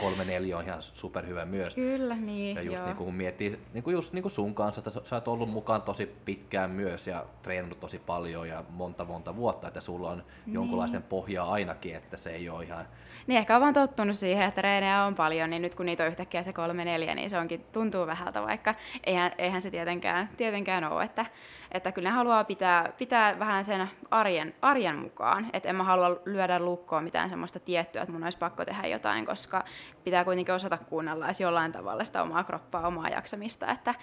[0.00, 1.74] kolme neljä on ihan superhyvä myös.
[1.74, 2.86] Kyllä, niin, Ja just joo.
[2.86, 5.82] niin kun miettii, niin kuin just niin kuin sun kanssa, että sä- oot ollut mukaan
[5.82, 10.54] tosi pitkään myös ja treenannut tosi paljon ja monta monta vuotta, että sulla on Niin.
[10.54, 12.86] jonkunlaisten pohjaa ainakin, että se ei ole ihan...
[13.26, 16.08] Niin ehkä on vaan tottunut siihen, että reenejä on paljon, niin nyt kun niitä on
[16.08, 18.74] yhtäkkiä se kolme neljä, niin se onkin, tuntuu vähältä, vaikka
[19.04, 21.26] eihän, eihän se tietenkään, tietenkään ole, että,
[21.72, 26.20] että kyllä ne haluaa pitää, pitää vähän sen arjen, arjen mukaan, että en mä halua
[26.24, 29.64] lyödä lukkoon mitään semmoista tiettyä, että mun olisi pakko tehdä jotain, koska
[30.04, 33.94] pitää kuitenkin osata kuunnella edes jollain tavalla sitä omaa kroppaa, omaa jaksamista, että,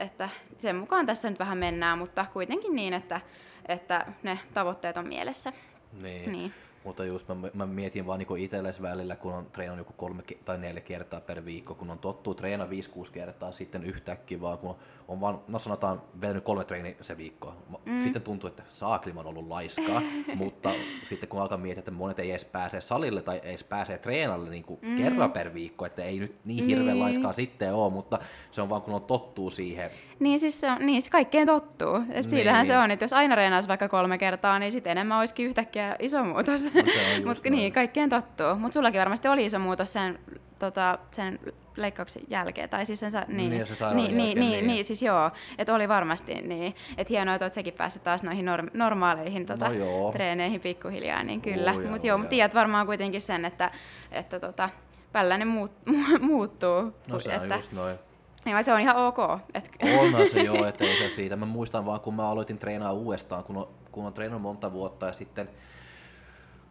[0.00, 3.20] että sen mukaan tässä nyt vähän mennään, mutta kuitenkin niin, että,
[3.66, 5.52] että ne tavoitteet on mielessä.
[5.92, 6.32] Niin.
[6.32, 6.54] Niin.
[6.84, 10.58] Mutta just mä, mä mietin vaan niin itsellesi välillä, kun on treenannut joku kolme tai
[10.58, 12.68] neljä kertaa per viikko, kun on tottuu treena 5-6
[13.12, 14.76] kertaa, sitten yhtäkkiä vaan, kun
[15.08, 17.54] on vaan, no sanotaan, vetänyt kolme treeni se viikko.
[17.84, 18.00] Mm.
[18.00, 20.02] Sitten tuntuu, että saakli oon ollut laiskaa,
[20.34, 20.70] mutta
[21.08, 24.50] sitten kun alkaa miettiä, että monet ei edes pääse salille tai ei edes pääse treenalle
[24.50, 24.96] niin kuin mm.
[24.96, 27.00] kerran per viikko, että ei nyt niin hirveän Niin.
[27.00, 28.18] laiskaa sitten ole, mutta
[28.50, 29.90] se on vaan kun on tottuu siihen.
[30.20, 31.96] Niin siis se, on, niin se kaikkeen tottuu.
[31.96, 32.28] Et Niin.
[32.30, 35.96] siitähän se on, että jos aina reenaisi vaikka kolme kertaa, niin sitten enemmän olisikin yhtäkkiä
[35.98, 36.74] iso muutos.
[36.74, 36.82] No
[37.28, 38.54] Mutta niin, kaikkeen tottuu.
[38.58, 40.18] Mutta sullakin varmasti oli iso muutos sen,
[40.58, 41.38] tota, sen
[41.76, 42.68] leikkauksen jälkeen.
[42.68, 44.66] Tai siis sen, sa- niin, Niin, niin, niin, niin, niin.
[44.66, 45.30] niin, siis joo.
[45.58, 46.74] Että oli varmasti niin.
[46.96, 50.12] Että hienoa, että oot sekin päässyt taas noihin norm- normaaleihin tota, No joo.
[50.12, 51.72] treeneihin pikkuhiljaa, niin kyllä.
[51.72, 52.18] Joo, Mutta joo, joo.
[52.18, 53.70] mutta tiedät varmaan kuitenkin sen, että,
[54.12, 54.70] että tota,
[55.12, 55.72] tällainen muut,
[56.20, 56.94] muuttuu.
[57.08, 57.96] No se on että, just noin.
[58.44, 59.18] Niin, se on ihan ok.
[59.54, 61.36] Et, Onhan se joo, että ei se siitä.
[61.36, 65.06] Mä muistan vaan, kun mä aloitin treenaa uudestaan, kun on, kun on treenannut monta vuotta
[65.06, 65.48] ja sitten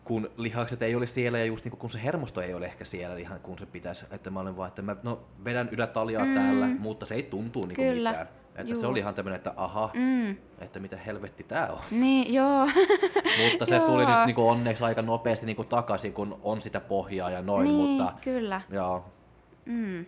[0.03, 3.17] kun lihakset ei ole siellä ja just niin kun se hermosto ei ole ehkä siellä
[3.17, 6.33] ihan kun se pitäisi, että mä olen vaan, että mä no, vedän ylätaljaa mm.
[6.33, 8.09] täällä, mutta se ei tuntuu niin kuin Kyllä.
[8.09, 8.27] mitään.
[8.55, 8.81] Että Juu.
[8.81, 11.79] se oli ihan tämmöinen, että aha, mm, että mitä helvetti tää on.
[11.91, 12.65] niin, joo.
[13.51, 13.87] Mutta se Joo.
[13.87, 17.41] tuli nyt niin kuin onneksi aika nopeasti niin kuin takaisin, kun on sitä pohjaa ja
[17.41, 18.61] noin, niin, mutta kyllä.
[18.69, 19.05] joo,
[19.65, 20.05] Mm.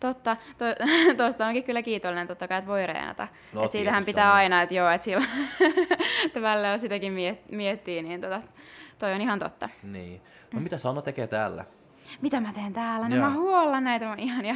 [0.00, 0.36] Totta,
[1.16, 3.28] tuosta onkin kyllä kiitollinen totta kai, että voi reenata.
[3.52, 4.36] No, et siitähän pitää on.
[4.36, 5.28] aina, että joo, että silloin,
[6.42, 8.42] välillä on sitäkin miet- miettii, niin tota,
[8.98, 9.68] toi on ihan totta.
[9.82, 10.20] niin.
[10.54, 11.64] No mitä Sanna tekee täällä?
[12.20, 13.08] Mitä mä teen täällä?
[13.08, 14.54] No mä huollan näitä mun ihania,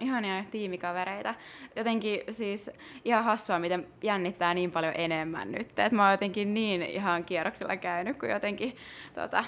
[0.00, 1.34] ihania tiimikavereita.
[1.76, 2.70] Jotenkin siis
[3.04, 5.78] ihan hassua, miten jännittää niin paljon enemmän nyt.
[5.78, 8.76] Et mä oon jotenkin niin ihan kierroksella käynyt, kun jotenkin
[9.14, 9.44] tota,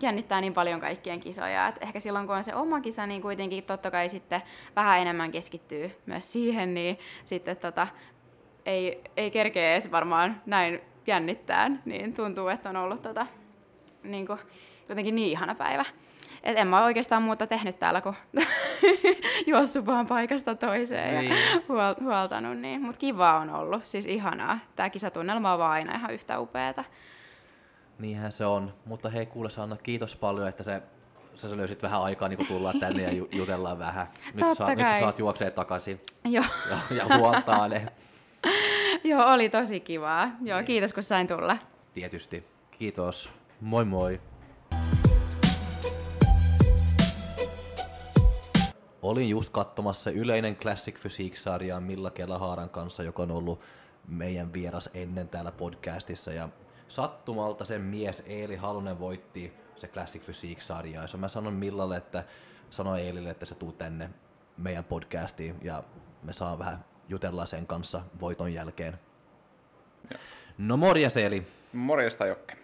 [0.00, 1.68] jännittää niin paljon kaikkien kisoja.
[1.68, 4.42] Et ehkä silloin, kun on se oma kisa, niin kuitenkin totta kai sitten
[4.76, 7.86] vähän enemmän keskittyy myös siihen, niin sitten tota,
[8.66, 13.26] ei, ei kerkeä edes varmaan näin jännittää, niin tuntuu, että on ollut tota,
[14.02, 14.38] niin kuin,
[14.88, 15.84] jotenkin niin ihana päivä.
[16.42, 18.14] Et en mä oikeastaan muuta tehnyt täällä, kun
[19.46, 21.32] juossut vaan paikasta toiseen ja Niin.
[21.68, 22.58] huol- huoltanut.
[22.58, 22.82] Niin.
[22.82, 24.58] Mutta kivaa on ollut, siis ihanaa.
[24.76, 26.84] Tämä kisatunnelma on vaan aina ihan yhtä upeata.
[27.98, 28.74] Niinhän se on.
[28.84, 30.82] Mutta hei kuule Sanna, kiitos paljon, että se,
[31.34, 34.06] sä löysit vähän aikaa niin tulla tänne ja ju- jutellaan vähän.
[34.34, 37.86] Nyt, Totta saa, nyt sä saat juoksee takaisin Joo, ja, ja huoltaa ne.
[39.04, 40.30] joo, oli tosi kivaa.
[40.42, 41.56] Joo, kiitos kun sain tulla.
[41.94, 42.44] Tietysti.
[42.70, 43.30] Kiitos.
[43.60, 44.20] Moi moi.
[49.02, 53.60] Olin just katsomassa yleinen Classic Physique-sarjaa Milla Kelahaaran kanssa, joka on ollut
[54.08, 56.32] meidän vieras ennen täällä podcastissa.
[56.32, 56.48] Ja
[56.88, 61.06] sattumalta sen mies Eeli Halunen voitti se Classic Physique-sarjaa.
[61.12, 62.24] Ja mä sanon Millalle, että
[62.70, 64.10] sanoin Eelille, että se tuu tänne
[64.56, 65.82] meidän podcastiin ja
[66.22, 68.98] me saa vähän jutella sen kanssa voiton jälkeen.
[70.58, 71.46] No morjes Eeli.
[71.72, 72.56] Morjesta Jokke.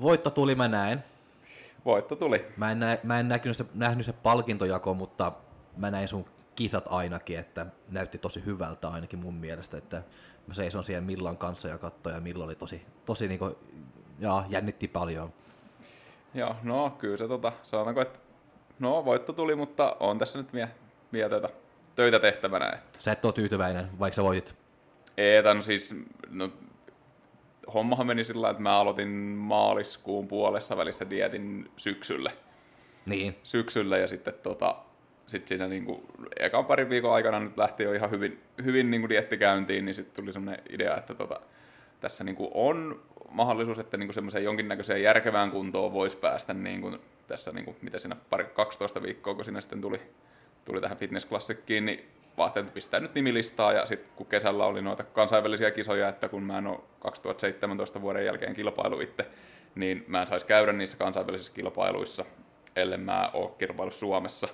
[0.00, 1.04] Voitto tuli, mä näen.
[1.84, 2.46] Voitto tuli.
[2.56, 5.32] Mä en, nä, mä en näkynyt se, nähnyt se palkintojako, mutta
[5.76, 6.24] mä näin sun
[6.60, 10.02] kisat ainakin, että näytti tosi hyvältä ainakin mun mielestä, että
[10.46, 13.58] mä seison siihen Millan kanssa ja katsoin, ja Milla oli tosi, tosi niinku,
[14.18, 15.32] ja jännitti paljon.
[16.34, 18.18] Joo, no kyllä se tota, sanotaanko, että
[18.78, 20.68] no voitto tuli, mutta on tässä nyt vielä,
[21.12, 21.50] vielä töitä,
[21.96, 22.70] töitä tehtävänä.
[22.70, 22.98] Että.
[22.98, 24.54] Sä et ole tyytyväinen, vaikka sä voitit.
[25.16, 25.94] Ei, no siis,
[26.30, 26.50] no,
[27.74, 32.32] hommahan meni sillä että mä aloitin maaliskuun puolessa välissä dietin syksylle.
[33.06, 33.36] Niin.
[33.42, 34.76] Syksyllä ja sitten tota,
[35.30, 36.02] sit siinä niinku,
[36.38, 40.24] ekan parin viikon aikana nyt lähti jo ihan hyvin, hyvin niinku dietti käyntiin, niin sitten
[40.24, 41.40] tuli semmoinen idea, että tota,
[42.00, 47.76] tässä niinku on mahdollisuus, että niinku semmoiseen jonkinnäköiseen järkevään kuntoon voisi päästä niinku tässä, niinku,
[47.82, 50.00] mitä siinä pari, 12 viikkoa, kun siinä sitten tuli,
[50.64, 52.04] tuli tähän fitnessklassikkiin, niin
[52.36, 56.58] vaatteet pistää nyt nimilistaa ja sitten kun kesällä oli noita kansainvälisiä kisoja, että kun mä
[56.58, 59.26] en ole 2017 vuoden jälkeen kilpailu itse,
[59.74, 62.24] niin mä en saisi käydä niissä kansainvälisissä kilpailuissa,
[62.76, 64.48] ellei mä ole kilpailu Suomessa.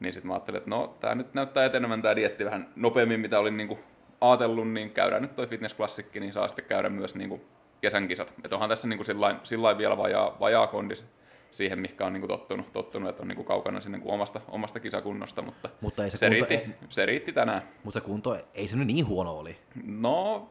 [0.00, 3.38] Niin sitten mä ajattelin, että no tää nyt näyttää etenevän tää dietti vähän nopeammin, mitä
[3.38, 3.78] olin niinku
[4.20, 7.40] ajatellut, niin käydään nyt toi fitnessklassikki, niin saa sitten käydä myös niinku
[7.80, 8.34] kesän kisat.
[8.44, 11.06] Et onhan tässä niinku sillain, sillain vielä vajaa, vajaa kondis
[11.50, 15.42] siihen, mikä on niinku tottunut, tottunut, että on niinku kaukana sinne niinku omasta, omasta kisakunnosta,
[15.42, 17.62] mutta, Mutta ei se se, kunto- riitti, se riitti tänään.
[17.84, 19.56] Mutta se kunto, ei se nyt niin huono oli.
[19.84, 20.48] No,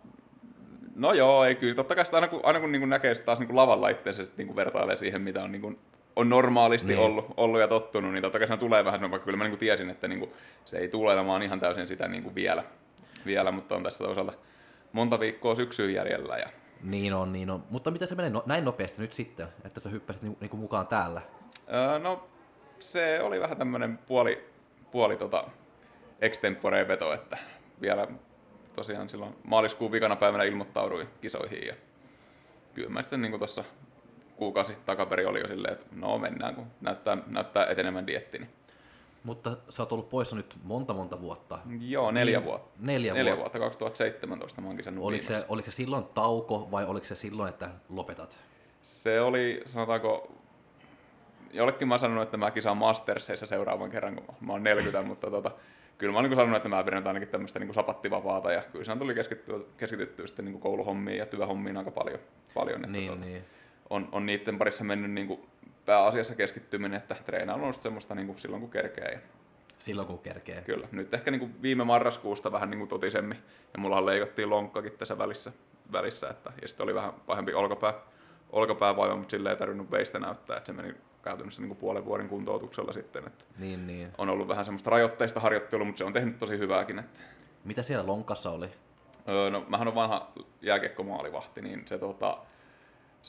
[0.96, 1.76] no joo, ei kyllä.
[1.76, 4.38] Totta kai sitä aina kun, aina kun niin näkee sitä taas niin lavalla itseensä, sit
[4.38, 5.80] niin vertailee siihen, mitä on, niin kuin,
[6.16, 6.98] on normaalisti Niin.
[6.98, 7.06] niin.
[7.06, 9.90] ollut, ollut ja tottunut, niin totta kai siinä tulee vähän, vaikka kyllä mä niin tiesin,
[9.90, 10.32] että niin kuin,
[10.66, 12.64] se ei tule olemaan ihan täysin sitä niin kuin vielä,
[13.26, 14.34] vielä, mutta on tässä toisaalta
[14.92, 16.38] monta viikkoa syksyyn jäljellä.
[16.38, 16.50] Ja,
[16.84, 17.64] Niin on, niin on.
[17.70, 20.88] Mutta miten se menee no, näin nopeasti nyt sitten, että sä hyppäsit niinku, niinku mukaan
[20.88, 21.22] täällä?
[21.74, 22.28] öö, no,
[22.80, 24.46] se oli vähän tämmöinen puoli,
[24.92, 25.44] puoli tota,
[26.22, 27.38] extempore veto, että
[27.82, 28.08] vielä
[28.76, 31.74] tosiaan silloin maaliskuun vikana päivänä ilmoittauduin kisoihin ja
[32.74, 33.64] kyllä mä sitten niin tuossa
[34.44, 38.38] kuukausi takaperi oli jo silleen, että no mennään, kun näyttää, näyttää etenemän dietti.
[38.38, 38.50] Niin.
[39.24, 41.60] Mutta sä oot ollut poissa nyt monta monta vuotta.
[41.80, 42.72] Joo, neljä Niin, vuotta.
[42.80, 43.60] neljä neljä vuotta.
[43.60, 43.60] vuotta.
[43.60, 47.70] 2017 mä oon kisannut Oliko se, oliko se silloin tauko vai oliko se silloin, että
[47.90, 48.38] lopetat?
[48.82, 50.32] se oli, sanotaanko,
[51.54, 55.52] jollekin mä sanonut, että mä kisaan Mastersseissa seuraavan kerran, kun mä oon 40, mutta tota,
[55.98, 59.00] kyllä mä oon niin sanonut, että mä pidän ainakin tämmöistä niin sapattivapaata ja kyllä siinä
[59.00, 62.20] tuli keskityttyä, keskityttyä sitten niin kouluhommiin ja työhommiin aika paljon.
[62.54, 63.46] paljon että Niin, tota, niin.
[63.94, 65.40] On, on niiden parissa mennyt niin kuin
[65.86, 69.12] pääasiassa keskittyminen, että treenailu on semmoista niin kuin silloin kun kerkee.
[69.12, 69.20] Ja
[69.80, 70.62] Silloin kun kerkee.
[70.62, 73.38] kyllä, nyt ehkä niin kuin viime marraskuusta vähän niin kuin totisemmin
[73.74, 75.52] ja mullahan leikattiin lonkkakin tässä välissä,
[75.92, 77.94] välissä että, ja sitten oli vähän pahempi olkapää,
[78.52, 82.30] olkapäävaiva, mutta sille ei tarvinnut veistä näyttää, että se meni käytännössä niin kuin puolen vuoden
[82.30, 84.12] kuntoutuksella sitten, että Niin, niin.
[84.18, 87.20] on ollut vähän semmoista rajoitteista harjoittelua, mutta se on tehnyt tosi hyvääkin, että
[87.64, 88.70] Mitä siellä lonkassa oli?
[89.30, 92.38] Öö, no, mähän on vanha jääkiekkomaalivahti, niin se tota,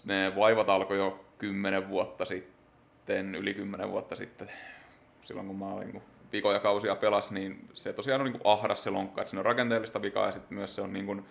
[0.05, 4.51] ne vaivat alkoi jo kymmenen vuotta sitten, yli kymmenen vuotta sitten,
[5.25, 6.03] silloin kun mä olin kun
[6.33, 10.03] vikoja kausia pelas, niin se tosiaan on niin ahdas se lonkka, että siinä on rakenteellista
[10.03, 11.25] vikaa ja sitten myös se on niin kuin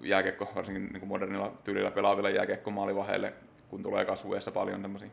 [0.00, 3.32] jääkiekko, varsinkin niin kuin modernilla tyylillä pelaaville jääkiekkomaalivaheille,
[3.68, 5.08] kun tulee kasvuessa paljon tämmöisiä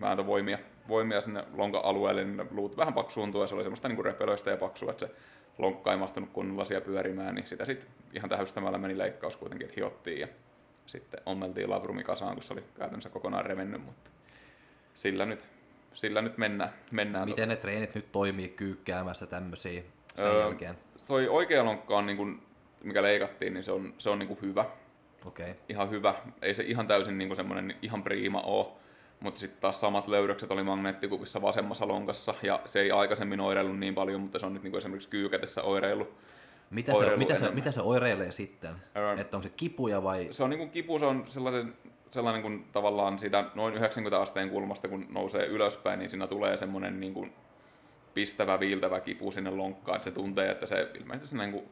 [0.00, 0.58] vääntövoimia
[0.88, 4.50] voimia sinne lonkan alueelle, niin luut vähän paksuuntuu ja se oli semmoista niin kuin repelöistä
[4.50, 5.14] ja paksua, että se
[5.58, 9.80] lonkka ei mahtunut kunnolla siellä pyörimään, niin sitä sitten ihan tähystämällä meni leikkaus kuitenkin, että
[9.80, 10.28] hiottiin ja
[10.86, 14.10] sitten ommeltiin labrumi kasaan, kun se oli käytännössä kokonaan revennyt, mutta
[14.94, 15.48] sillä nyt,
[15.94, 16.70] sillä nyt mennään.
[16.90, 19.82] mennään Miten ne treenit nyt toimii kyykkäämässä tämmöisiä
[20.14, 20.78] sen Öö, jälkeen?
[21.08, 22.42] toi oikea lonkka on, niin kuin,
[22.82, 24.64] mikä leikattiin, niin se on, se on niin kuin hyvä.
[25.24, 25.50] Okei.
[25.50, 25.64] Okay.
[25.68, 26.14] Ihan hyvä.
[26.42, 28.66] Ei se ihan täysin niin kuin semmoinen ihan priima ole.
[29.20, 32.34] Mutta sitten taas samat löydökset oli magneettikupissa vasemmassa lonkassa.
[32.42, 35.62] Ja se ei aikaisemmin oireillut niin paljon, mutta se on nyt niin kuin esimerkiksi kyykätessä
[35.62, 36.14] oireillut.
[36.70, 38.74] Mitä, se, mitä, se, mitä se oireilee sitten?
[38.96, 40.28] Öö, Että on se kipuja vai...
[40.30, 41.74] Se on niin kuin kipu, se on sellaisen,
[42.10, 47.00] sellainen kuin tavallaan siitä noin 90 asteen kulmasta, kun nousee ylöspäin, niin siinä tulee semmoinen
[47.00, 47.32] niin kuin
[48.14, 51.64] pistävä, viiltävä kipu sinne lonkkaan, että se tuntee, että se ilmeisesti se niin kuin,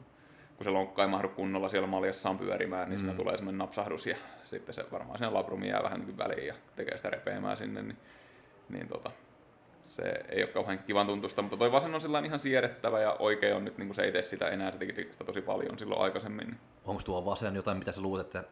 [0.56, 3.00] kun se lonkka ei mahdu kunnolla siellä maljassaan pyörimään, niin mm.
[3.00, 6.54] siinä tulee semmoinen napsahdus ja sitten se varmaan siinä labrumi jää vähän niin väliin ja
[6.76, 7.96] tekee sitä repeämään sinne, niin,
[8.68, 9.10] niin tota,
[9.84, 13.56] se ei ole kauhean kivan tuntusta, mutta toi vasen on sellainen ihan siedettävä ja oikein
[13.56, 16.00] on nyt, niin kuin se ei tee sitä enää, se teki sitä tosi paljon silloin
[16.00, 16.46] aikaisemmin.
[16.46, 16.60] Niin.
[16.84, 18.44] Onko tuo vasen jotain, mitä sä luulet, että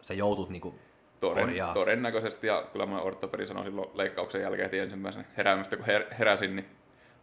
[0.00, 0.74] sä joutut niinku
[1.20, 1.74] Toden, korjaa?
[1.74, 6.56] todennäköisesti, ja kyllä mä ortopedi sanoi silloin leikkauksen jälkeen heti ensimmäisen heräämistä, kun her, heräsin,
[6.56, 6.68] niin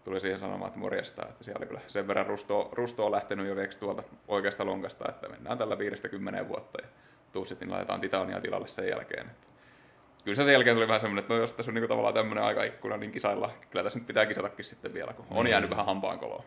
[0.04, 3.56] tuli siihen sanomaan, että morjesta, että siellä oli kyllä sen verran rustoa, rustoa lähtenyt jo
[3.56, 6.88] veksi tuolta oikeasta lonkasta, että mennään tällä viidestä kymmeneen vuotta, ja
[7.32, 9.30] tuu sitten, niin laitetaan titania tilalle sen jälkeen.
[9.30, 9.54] Että
[10.26, 12.44] kyllä se sen jälkeen tuli vähän semmoinen, että no jos tässä on niin tavallaan tämmöinen
[12.44, 15.52] aikaikkuna, niin kisailla, kyllä tässä nyt pitää kisatakin sitten vielä, kun on Niin.
[15.52, 16.44] jäänyt vähän hampaankoloa.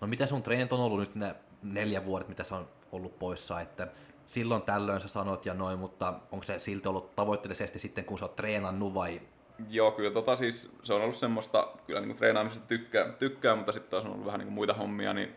[0.00, 3.60] No mitä sun treenit on ollut nyt ne neljä vuodet, mitä sä on ollut poissa,
[3.60, 3.88] että
[4.26, 8.24] silloin tällöin sä sanot ja noin, mutta onko se silti ollut tavoitteellisesti sitten, kun sä
[8.24, 9.20] oot treenannut vai
[9.68, 13.90] Joo, kyllä tota siis, se on ollut semmoista, kyllä niin treenaamisesta tykkää, tykkää mutta sitten
[13.90, 15.36] taas on ollut vähän niin muita hommia, niin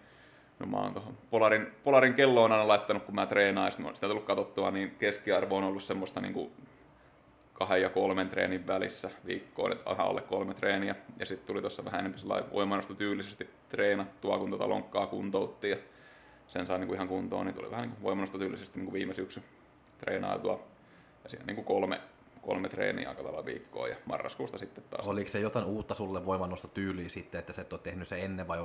[0.59, 3.95] No mä oon tuohon Polarin, Polarin kelloon aina laittanut, kun mä treenaan, ja sit mä
[3.95, 6.51] sitä tullut katsottua, niin keskiarvo on ollut semmoista niin kuin
[7.53, 10.95] kahden ja kolmen treenin välissä viikkoon, että aha, alle kolme treeniä.
[11.19, 15.77] Ja sitten tuli tuossa vähän enemmän sellainen voimannosto tyylisesti treenattua, kun tota lonkkaa kuntoutti ja
[16.47, 19.43] sen sai niinku ihan kuntoon, niin tuli vähän niin voimannosto tyylisesti niin viime syksy
[19.97, 20.63] treenailtua.
[21.23, 22.01] Ja siinä niin kolme,
[22.41, 25.07] kolme treeniä aika viikkoa ja marraskuusta sitten taas.
[25.07, 28.47] Oliko se jotain uutta sulle voimannosto tyyliä sitten, että sä et ole tehnyt se ennen
[28.47, 28.59] vai,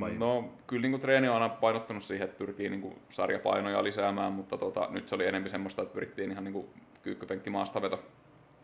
[0.00, 0.14] vai...
[0.18, 4.32] No kyllä niin kuin treeni on aina painottunut siihen, että pyrkii niin kuin sarjapainoja lisäämään,
[4.32, 6.66] mutta tota, nyt se oli enemmän semmoista, että pyrittiin ihan niin kuin
[7.02, 8.02] kyykkypenkki maastaveto.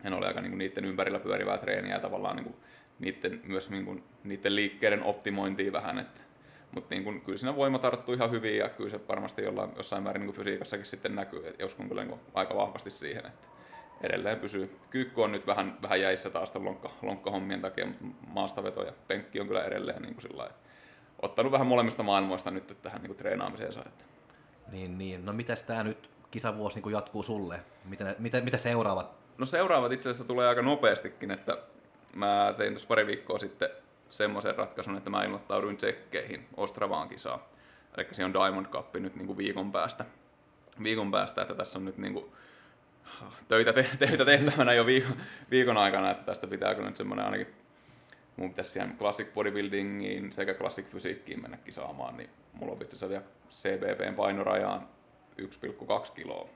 [0.03, 2.55] Ja ne oli aika niin kuin niiden ympärillä pyörivää treeniä ja tavallaan niin kuin
[2.99, 5.99] niiden, myös niin kuin, niiden liikkeiden optimointia vähän.
[5.99, 6.21] Että,
[6.71, 10.03] mutta niin kuin, kyllä siinä voima tarttuu ihan hyvin ja kyllä se varmasti jollain, jossain
[10.03, 11.47] määrin niin fysiikassakin sitten näkyy.
[11.47, 13.47] Et uskon kyllä niin aika vahvasti siihen, että
[14.01, 14.75] edelleen pysyy.
[14.89, 19.47] Kyykky on nyt vähän, vähän jäissä taas lonkka, lonkkahommien takia, mutta maastaveto ja penkki on
[19.47, 20.55] kyllä edelleen niin kuin sillä lailla,
[21.23, 23.79] ottanut vähän molemmista maailmoista nyt tähän niin kuin treenaamiseensa.
[23.85, 24.03] Että.
[24.71, 25.25] Niin, niin.
[25.25, 27.59] No mitäs tää nyt kisavuosi niin jatkuu sulle?
[27.85, 29.11] Mitä, mitä, mitä seuraavat?
[29.37, 31.57] No seuraavat itse asiassa tulee aika nopeastikin, että
[32.15, 33.69] mä tein tuossa pari viikkoa sitten
[34.09, 37.39] semmoisen ratkaisun, että mä ilmoittauduin tsekkeihin Ostravaan kisaan.
[37.97, 40.05] Eli se on Diamond Cup nyt niin kuin viikon päästä.
[40.83, 42.25] Viikon päästä, että tässä on nyt niin kuin
[43.47, 45.15] töitä, te- töitä tehtävänä jo viikon,
[45.51, 47.62] viikon aikana, että tästä pitääkö nyt semmoinen ainakin
[48.37, 53.23] mun pitäisi siihen Classic Bodybuildingiin sekä Classic Fysiikkiin mennä kisaamaan, niin mulla on itse vielä
[53.49, 54.87] CBPn painorajaan
[55.41, 56.49] 1,2 kiloa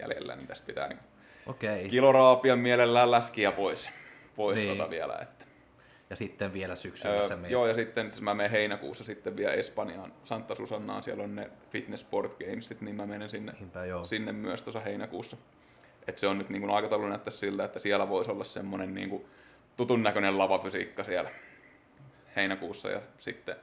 [0.00, 0.98] jäljellä, niin tästä pitää niin
[1.46, 1.88] Okei.
[1.88, 3.90] kiloraapia mielellään läskiä pois,
[4.36, 4.76] pois Niin.
[4.76, 5.18] tota vielä.
[5.22, 5.44] Että.
[6.10, 7.52] Ja sitten vielä syksyllä Öö, sä meet.
[7.52, 11.50] joo, ja sitten siis mä menen heinäkuussa sitten vielä Espanjaan, Santa Susannaan, siellä on ne
[11.70, 14.04] Fitness Sport Gamesit, niin mä menen sinne, Niinpä joo.
[14.04, 15.36] sinne myös tuossa heinäkuussa.
[16.08, 19.10] Et se on nyt niin kuin aikataulu näyttää siltä, että siellä voisi olla semmoinen niin
[19.10, 19.24] kuin
[19.76, 21.30] tutun näköinen lavafysiikka siellä
[22.36, 23.56] heinäkuussa ja sitten,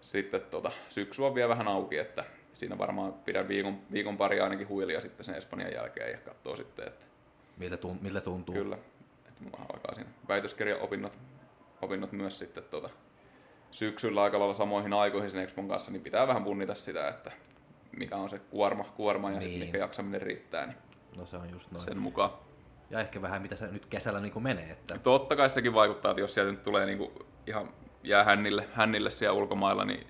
[0.00, 4.68] sitten tota, syksy on vielä vähän auki, että siinä varmaan pidän viikon, viikon pari ainakin
[4.68, 7.06] huilia sitten sen Espanjan jälkeen ja katsoo sitten, että
[7.56, 8.54] Miltä, tun, miltä tuntuu?
[8.54, 8.78] Kyllä.
[9.28, 11.18] Että mulla alkaa siinä väitöskirjan opinnot,
[11.82, 12.90] opinnot myös sitten tota,
[13.70, 17.32] syksyllä aika lailla samoihin aikoihin sen Expon kanssa, niin pitää vähän punnita sitä, että
[17.96, 19.60] mikä on se kuorma, kuorma ja Niin.
[19.60, 20.78] mikä jaksaminen riittää, niin
[21.16, 21.84] No se on just noin.
[21.84, 22.30] sen mukaan.
[22.90, 24.70] Ja ehkä vähän mitä se nyt kesällä niin menee.
[24.70, 24.98] Että...
[24.98, 27.12] Totta kai sekin vaikuttaa, että jos sieltä nyt tulee niinku
[27.46, 27.68] ihan
[28.02, 30.06] jää hännille, hännille siellä ulkomailla, niin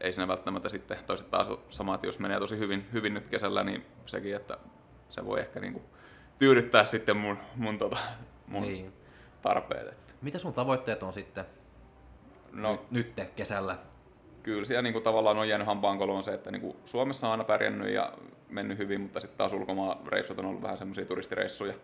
[0.00, 3.64] ei siinä välttämättä sitten toiset taas sama, että jos menee tosi hyvin, hyvin nyt kesällä,
[3.64, 4.58] niin sekin, että
[5.08, 5.82] se voi ehkä niinku
[6.38, 7.96] tyydyttää sitten mun, mun, tota,
[8.46, 8.92] mun Niin.
[9.42, 9.88] tarpeet.
[9.88, 10.12] Että.
[10.22, 11.44] Mitä sun tavoitteet on sitten
[12.52, 13.78] No, nyt, nytte kesällä?
[14.42, 18.12] kyllä siellä niinku tavallaan on jäänyt hampaankoloon se, että niinku Suomessa on aina pärjännyt ja
[18.48, 21.74] mennyt hyvin, mutta sitten taas ulkomaan reissut on ollut vähän semmoisia turistireissuja.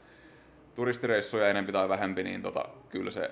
[0.75, 3.31] Turistireissuja enempi tai vähempi, niin tota, kyllä se,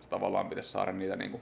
[0.00, 1.40] se tavallaan pitäisi saada niitä niinku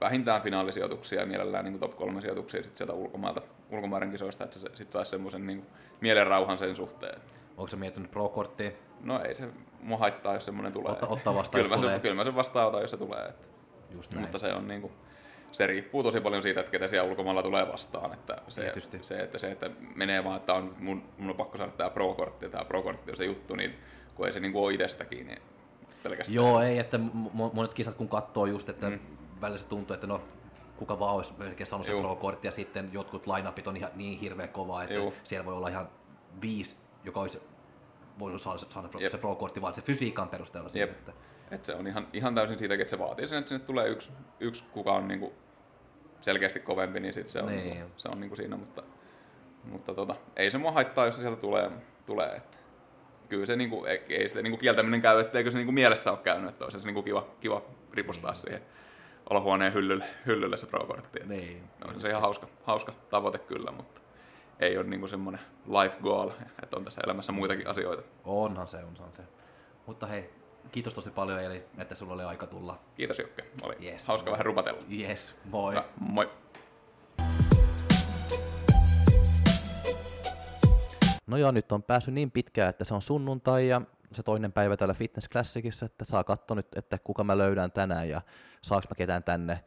[0.00, 4.66] vähintään finaalisijoituksia ja mielellään niinku top 3 sijoituksia sit sieltä ulkomailta, ulkomaiden kisoista, että se
[4.74, 5.66] sitten saisi semmoisen niinku
[6.00, 7.20] mielenrauhan sen suhteen.
[7.56, 8.70] Onko se miettinyt pro-korttia?
[9.00, 9.48] No ei se
[9.80, 10.92] mua haittaa, jos semmoinen tulee.
[10.92, 11.94] Otta- ottaa vastaan, kyllä, tulee.
[11.94, 13.26] se, kyllä mä sen vastaanotan, jos se tulee.
[13.28, 13.46] Että.
[13.96, 14.22] Just näin.
[14.22, 14.92] Mutta se on niinku,
[15.52, 18.12] se riippuu tosi paljon siitä, että ketä siellä ulkomailla tulee vastaan.
[18.12, 18.98] Että se, Tietysti.
[19.00, 22.44] se, että se, että menee vaan, että on, mun, mun on pakko saada tämä pro-kortti
[22.44, 23.78] ja tämä pro-kortti on se juttu, niin
[24.14, 25.42] kun ei se niinku ole itsestäkin, niin
[26.02, 26.34] pelkästään.
[26.34, 26.96] Joo, ei, että
[27.36, 28.98] mo- monet kisat kun katsoo just, että mm.
[29.40, 30.20] Välillä se tuntuu, että no
[30.76, 34.48] kuka vaan olisi melkein saanut se pro-kortti ja sitten jotkut lineupit on ihan niin hirveä
[34.48, 35.14] kova, että Juu.
[35.22, 35.88] siellä voi olla ihan
[36.42, 37.40] viisi, joka olisi
[38.18, 39.10] voinut saada, saada Jep.
[39.10, 40.68] se pro-kortti vaan se fysiikan perusteella.
[40.68, 41.12] Siitä, että,
[41.50, 44.10] Et se on ihan, ihan täysin siitä, että se vaatii sen, että sinne tulee yksi,
[44.40, 45.32] yksi kuka on niinku
[46.20, 47.64] selkeästi kovempi, niin sit se on, Niin.
[47.64, 48.82] niinku, se on niinku siinä, mutta,
[49.64, 51.70] mutta tota, ei se mua haittaa, jos se sieltä tulee.
[52.06, 52.56] tulee että
[53.32, 56.50] kyllä se niinku, ei, ei sitä niinku kieltäminen käy, etteikö se niinku mielessä ole käynyt,
[56.50, 58.62] että olisi se niinku kiva, kiva ripustaa siihen
[59.30, 61.20] olohuoneen hyllylle, hyllylle se pro-kortti.
[61.26, 61.62] Niin.
[61.84, 64.00] No, se on ihan hauska, hauska tavoite kyllä, mutta
[64.60, 66.30] ei ole niinku semmoinen life goal,
[66.62, 68.02] että on tässä elämässä muitakin asioita.
[68.24, 69.22] Onhan se, onhan se.
[69.86, 70.30] Mutta hei,
[70.72, 72.78] kiitos tosi paljon Eli, että sulla oli aika tulla.
[72.96, 74.06] Kiitos Jokke, oli Yes.
[74.06, 74.82] hauska vähän rupatella.
[75.00, 75.72] Yes, moi.
[75.72, 76.30] Hyvä, moi.
[81.32, 84.76] No joo, nyt on päässyt niin pitkään, että se on sunnuntai ja se toinen päivä
[84.76, 88.20] täällä Fitness Classicissa, että saa katsoa nyt, että kuka mä löydän tänään ja
[88.62, 89.64] saaks mä ketään tänne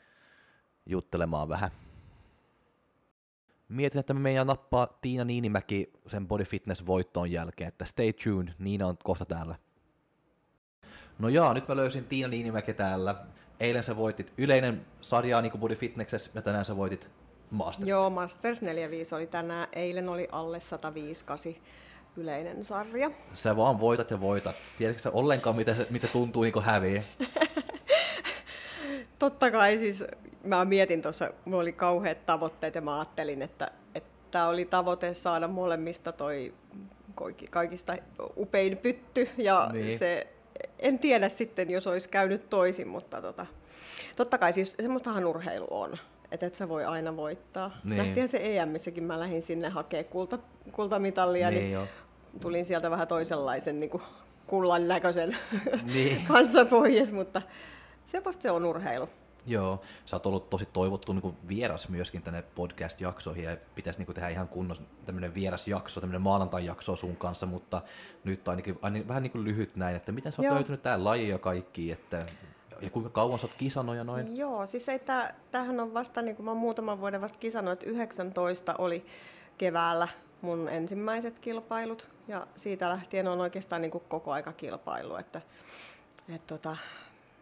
[0.85, 1.71] juttelemaan vähän.
[3.69, 8.53] Mietin, että me meidän nappaa Tiina Niinimäki sen Body Fitness voittoon jälkeen, että stay tuned,
[8.59, 9.55] Niina on kohta täällä.
[11.19, 13.15] No joo, nyt mä löysin Tiina Niinimäki täällä.
[13.59, 17.09] Eilen sä voitit yleinen sarjaa niin Body Fitnessessä ja tänään sä voitit
[17.49, 17.87] Master.
[17.87, 19.67] Joo, Masters 45 oli tänään.
[19.73, 21.53] Eilen oli alle 158
[22.17, 23.11] yleinen sarja.
[23.33, 24.55] Sä vaan voitat ja voitat.
[24.77, 27.03] Tiedätkö sä ollenkaan, mitä, se, mitä tuntuu niin häviä?
[29.19, 30.03] Totta kai siis
[30.43, 35.47] mä mietin tuossa, mulla oli kauheat tavoitteet ja mä ajattelin, että, että oli tavoite saada
[35.47, 36.53] molemmista toi
[37.51, 37.97] kaikista
[38.37, 39.99] upein pytty ja Niin.
[39.99, 40.27] se,
[40.79, 43.45] en tiedä sitten, jos olisi käynyt toisin, mutta tota,
[44.15, 45.97] totta kai siis semmoistahan urheilu on,
[46.31, 47.71] että et sä voi aina voittaa.
[47.83, 47.97] Niin.
[47.97, 50.37] Nähtiin se EMissäkin, mä lähdin sinne hakemaan kulta,
[50.71, 51.89] kultamitalia, niin, Niin
[52.41, 54.03] tulin sieltä vähän toisenlaisen niin kuin
[54.47, 55.37] kullan näköisen
[55.93, 56.25] Niin.
[56.27, 57.41] kanssa pois, mutta
[58.05, 59.09] semmoista se on urheilu.
[59.47, 64.05] Joo, sä oot ollut tosi toivottu niin kuin vieras myöskin tänne podcast-jaksoihin ja pitäisi niin
[64.05, 67.81] kuin tehdä ihan kunnos tämmöinen vierasjakso, tämmöinen maanantai-jakso sun kanssa, mutta
[68.23, 70.55] nyt ainakin, ainakin vähän niin kuin lyhyt näin, että miten sä oot Joo.
[70.55, 72.19] löytänyt tää laji ja kaikki, että
[72.81, 74.37] ja kuinka kauan sä oot kisannut ja noin?
[74.37, 77.73] Joo, siis ei tää, tämähän on vasta, niin kuin mä oon muutaman vuoden vasta kisannut,
[77.73, 79.05] että 19 oli
[79.57, 80.07] keväällä
[80.41, 85.41] mun ensimmäiset kilpailut ja siitä lähtien on oikeastaan niin kuin koko aika kilpailu, että
[86.35, 86.77] et tota,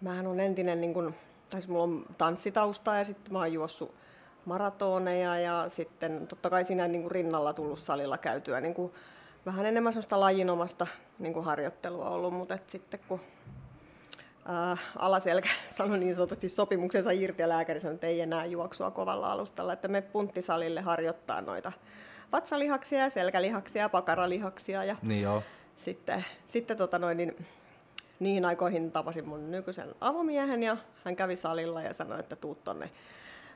[0.01, 1.15] mähän on entinen, niin kuin,
[1.49, 3.95] tai siis mulla on tanssitausta ja sitten mä oon juossut
[4.45, 8.93] maratoneja ja sitten totta kai siinä niin kuin rinnalla tullut salilla käytyä niin kuin
[9.45, 10.87] vähän enemmän sellaista lajinomasta
[11.19, 13.19] niin kuin harjoittelua ollut, mutta sitten kun
[14.49, 19.31] äh, alaselkä sanoi niin sanotusti sopimuksensa irti ja lääkäri sanoi, että ei enää juoksua kovalla
[19.31, 21.71] alustalla, että me punttisalille harjoittaa noita
[22.31, 25.43] vatsalihaksia ja selkälihaksia ja pakaralihaksia ja Niin joo,
[25.77, 27.45] sitten, sitten tota noin, niin,
[28.19, 32.89] niihin aikoihin tapasin mun nykyisen avomiehen ja hän kävi salilla ja sanoi, että tuu tonne,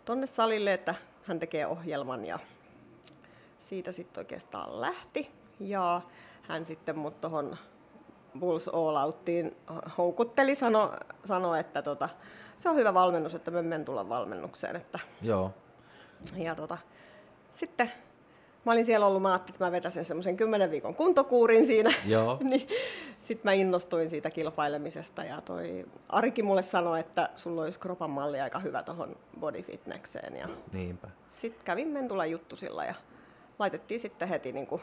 [0.05, 2.39] tonne salille, että hän tekee ohjelman ja
[3.59, 5.31] siitä sitten oikeastaan lähti.
[5.59, 6.01] Ja
[6.41, 7.57] hän sitten mut tuohon
[8.39, 9.57] Bulls All Outtiin
[9.97, 10.89] houkutteli, sanoi,
[11.25, 12.09] sano, että tota,
[12.57, 14.75] se on hyvä valmennus, että me menen tulla valmennukseen.
[14.75, 15.51] Että, joo,
[16.38, 16.77] ja tota,
[17.51, 17.91] sitten
[18.65, 21.93] mä olin siellä ollut, mä ajattelin, että mä vetäisin semmoisen 10 viikon kuntokuurin siinä.
[22.05, 22.67] joo, niin,
[23.19, 28.41] sitten mä innostuin siitä kilpailemisesta ja toi Arikin mulle sanoi, että sulla olisi kropan malli
[28.41, 30.35] aika hyvä tuohon bodyfitnekseen.
[30.35, 31.07] Ja niinpä.
[31.29, 32.95] sitten kävin Mentula juttusilla ja
[33.59, 34.81] laitettiin sitten heti niin kuin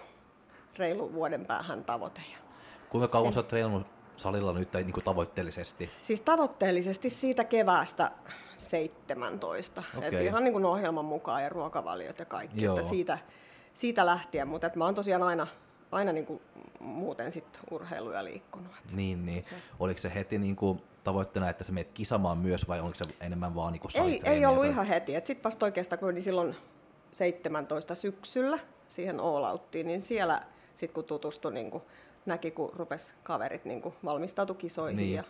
[0.78, 2.20] reilu vuoden päähän tavoite.
[2.32, 2.38] Ja
[2.94, 3.86] Kuinka kauan sä oot treenannut
[4.16, 5.90] salilla nyt tai niin kuin tavoitteellisesti?
[6.02, 8.10] Siis tavoitteellisesti siitä keväästä
[8.56, 9.82] 17.
[9.96, 10.08] Okay.
[10.14, 12.62] Et ihan niin kuin ohjelman mukaan ja ruokavaliot ja kaikki.
[12.62, 12.76] Joo.
[12.76, 13.18] Että siitä,
[13.74, 15.46] siitä lähtien, mutta et mä oon tosiaan aina,
[15.92, 16.40] aina niin kuin
[16.80, 18.72] muuten sit urheiluja liikkunut.
[18.92, 19.44] Niin, niin.
[19.44, 23.04] Se- Oliko se heti niin kuin tavoitteena, että sä meet kisamaan myös vai oliko se
[23.20, 25.12] enemmän vaan niin kuin Ei, ei ollut tai- ihan heti.
[25.12, 26.56] Sitten vasta oikeastaan, kun olin silloin
[27.12, 30.42] 17 syksyllä siihen All Outtiin, niin siellä
[30.74, 31.82] sit kun tutustui, niin kun
[32.26, 35.14] näki, kun rupes kaverit niin kun valmistautui kisoihin Niin.
[35.14, 35.24] ja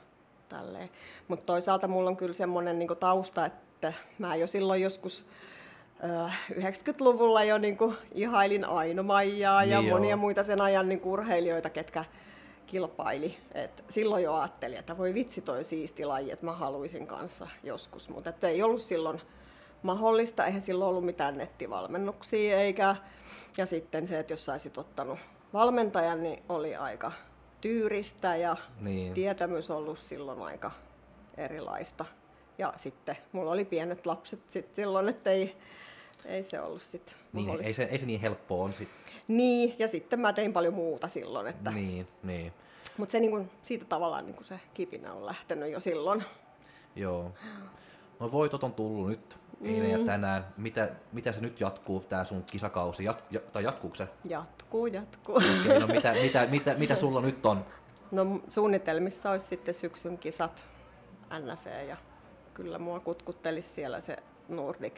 [0.48, 0.90] tälleen.
[1.28, 5.26] Mutta toisaalta mulla on kyllä semmoinen niin tausta, että mä jo silloin joskus
[6.24, 9.98] äh, 90-luvulla jo niin kuin ihailin Aino Maijaa ja Niin joo.
[9.98, 12.04] monia muita sen ajan niin kuin urheilijoita, ketkä
[12.66, 13.36] kilpaili.
[13.54, 18.08] Et silloin jo ajattelin, että voi vitsi toi siisti laji, että mä haluaisin kanssa joskus,
[18.08, 19.20] mutta ei ollut silloin
[19.82, 22.96] mahdollista, eihän silloin ollut mitään nettivalmennuksia eikä
[23.58, 25.18] ja sitten se, että jos saisit ottanut
[25.54, 27.12] valmentajan, niin oli aika
[27.60, 29.14] tyyristä ja Niin.
[29.14, 30.70] tietämys ollut silloin aika
[31.36, 32.04] erilaista.
[32.58, 35.56] Ja sitten mulla oli pienet lapset sit silloin, että ei,
[36.24, 38.88] ei se ollut sitten Niin, ei se, ei se niin helppoa on sit.
[39.28, 42.52] Niin, ja sitten mä tein paljon muuta silloin, että, Niin, niin.
[42.96, 46.24] mutta se niinku, siitä tavallaan niinku se kipinä on lähtenyt jo silloin.
[46.96, 47.32] Joo.
[48.20, 50.00] No voitot on tullut nyt eilen Mm.
[50.00, 50.46] ja tänään.
[50.56, 53.04] Mitä, mitä se nyt jatkuu, tää sun kisakausi?
[53.04, 54.08] Jat, ja, tai jatkuuko se?
[54.28, 55.36] Jatkuu, jatkuu.
[55.36, 57.64] Okei, no mitä, mitä, mitä, mitä sulla nyt on?
[58.10, 60.64] No suunnitelmissa olisi sitten syksyn kisat
[61.38, 61.96] NFE ja
[62.54, 64.16] kyllä mua kutkuttelisi siellä se
[64.48, 64.94] Nordic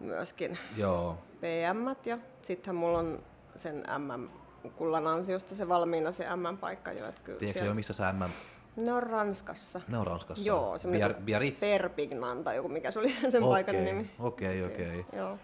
[0.00, 3.22] myöskin Joo, PM ja sittenhän mulla on
[3.56, 4.28] sen MM
[4.76, 7.08] kullan ansiosta se valmiina se MM-paikka jo.
[7.08, 8.30] Että kyllä tiedätkö siellä- jo missä sä MM?
[8.78, 9.80] Ne on Ranskassa.
[9.88, 10.44] Ne on Ranskassa.
[10.48, 11.60] Joo, semmoinen Biar- Biarritz?
[11.60, 14.10] Perpignan tai joku, mikä se oli sen Okei, paikan nimi.
[14.18, 15.04] okei, Siellä, okei.
[15.12, 15.38] Joo.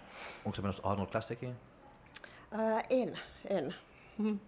[0.45, 1.57] Onko se menossa Arnold Classiciin?
[2.51, 3.18] Ää, en,
[3.49, 3.74] en.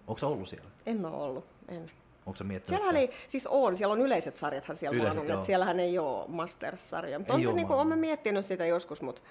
[0.07, 0.69] Onko se ollut siellä?
[0.87, 1.91] En ole ollut, en.
[2.27, 2.69] Onko se miettinyt?
[2.79, 5.99] Siellähän ei, siis on, siellä on yleiset sarjathan siellä Yleiset, vaan on, että siellähän ei
[5.99, 7.19] ole Masters-sarja.
[7.19, 9.23] Mutta on se niinku, olen miettinyt sitä joskus, mutta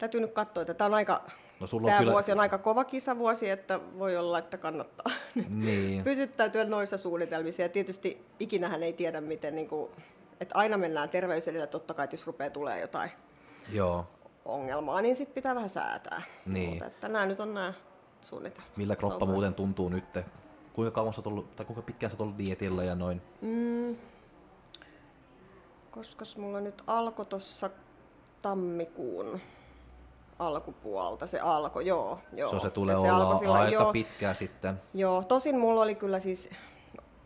[0.00, 1.22] täytyy nyt katsoa, että tämä on aika,
[1.60, 2.12] No sulla on tämä kyllä...
[2.12, 5.12] vuosi on aika kova kisavuosi, että voi olla, että kannattaa
[5.48, 7.62] Niin, pysyttäytyä noissa suunnitelmissa.
[7.62, 9.90] Ja tietysti ikinähän ei tiedä, miten, niinku,
[10.40, 13.10] että aina mennään terveys edellä, totta kai, että jos rupeaa tulee jotain
[13.72, 14.06] joo.
[14.44, 16.22] ongelmaa, niin sitten pitää vähän säätää.
[16.46, 16.70] Niin.
[16.70, 17.72] Mutta että nämä nyt on nämä
[18.20, 18.76] suunnitelmat.
[18.76, 20.18] Millä kroppa muuten tuntuu nyt?
[20.72, 23.22] Kuinka kauan sä oot ollut, tai kuinka pitkään sä ollut dietillä ja noin?
[23.40, 23.96] Mm,
[25.90, 27.70] koskas mulla nyt alkoi tuossa
[28.42, 29.40] tammikuun
[30.40, 32.18] alkupuolta, se alkoi, joo.
[32.32, 32.50] joo.
[32.50, 34.82] Se, se tulee Ja olla silloin, aika joo, pitkään sitten.
[34.94, 36.50] Joo, tosin mulla oli kyllä siis,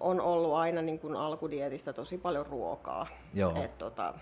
[0.00, 3.06] on ollut aina niin kuin alkudietistä tosi paljon ruokaa.
[3.34, 3.52] Joo.
[3.64, 4.14] Et tota,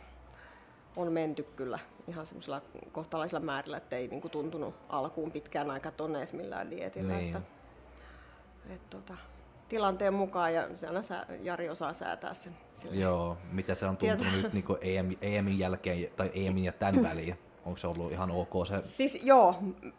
[0.97, 1.79] on menty kyllä
[2.09, 2.61] ihan semmoisella
[2.93, 7.15] kohtalaisilla määrillä, että ei niinku tuntunut alkuun pitkään aika tonne edes millään dietillä.
[7.15, 7.37] Niin.
[7.37, 7.49] Että,
[8.75, 9.15] et, tota,
[9.69, 12.57] tilanteen mukaan ja se aina sä, Jari osaa säätää sen.
[12.75, 12.97] Sille.
[12.97, 17.39] Joo, mitä se on tuntunut nyt niin EM, EMin jälkeen tai EMin ja tämän väliin?
[17.67, 18.81] Onko se ollut ihan ok se?
[18.85, 19.55] Siis joo,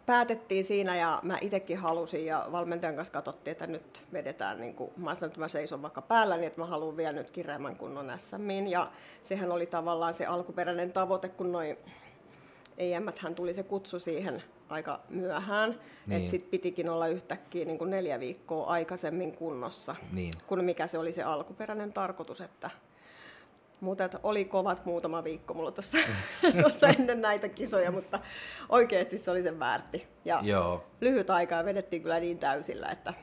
[0.06, 4.92] päätettiin siinä ja mä itsekin halusin ja valmentajan kanssa katsottiin, että nyt vedetään, niin kuin,
[4.98, 8.12] mä sanoin, että mä seison vaikka päällä, niin että mä haluan vielä nyt kireemmän kunnon
[8.20, 8.92] SMin ja
[9.22, 11.78] sehän oli tavallaan se alkuperäinen tavoite, kun noin
[12.78, 16.18] em hän tuli se kutsu siihen aika myöhään, Niin.
[16.20, 20.32] että sitten pitikin olla yhtäkkiä niin kuin neljä viikkoa aikaisemmin kunnossa, Niin.
[20.48, 22.70] kuin mikä se oli se alkuperäinen tarkoitus, että
[23.84, 25.98] mutta oli kovat muutama viikko mulla tuossa,
[26.62, 28.20] tuossa ennen näitä kisoja, mutta
[28.70, 30.08] oikeasti se oli sen väärti.
[30.26, 30.84] Ja Joo.
[31.02, 33.14] lyhyt aika ja vedettiin kyllä niin täysillä, että...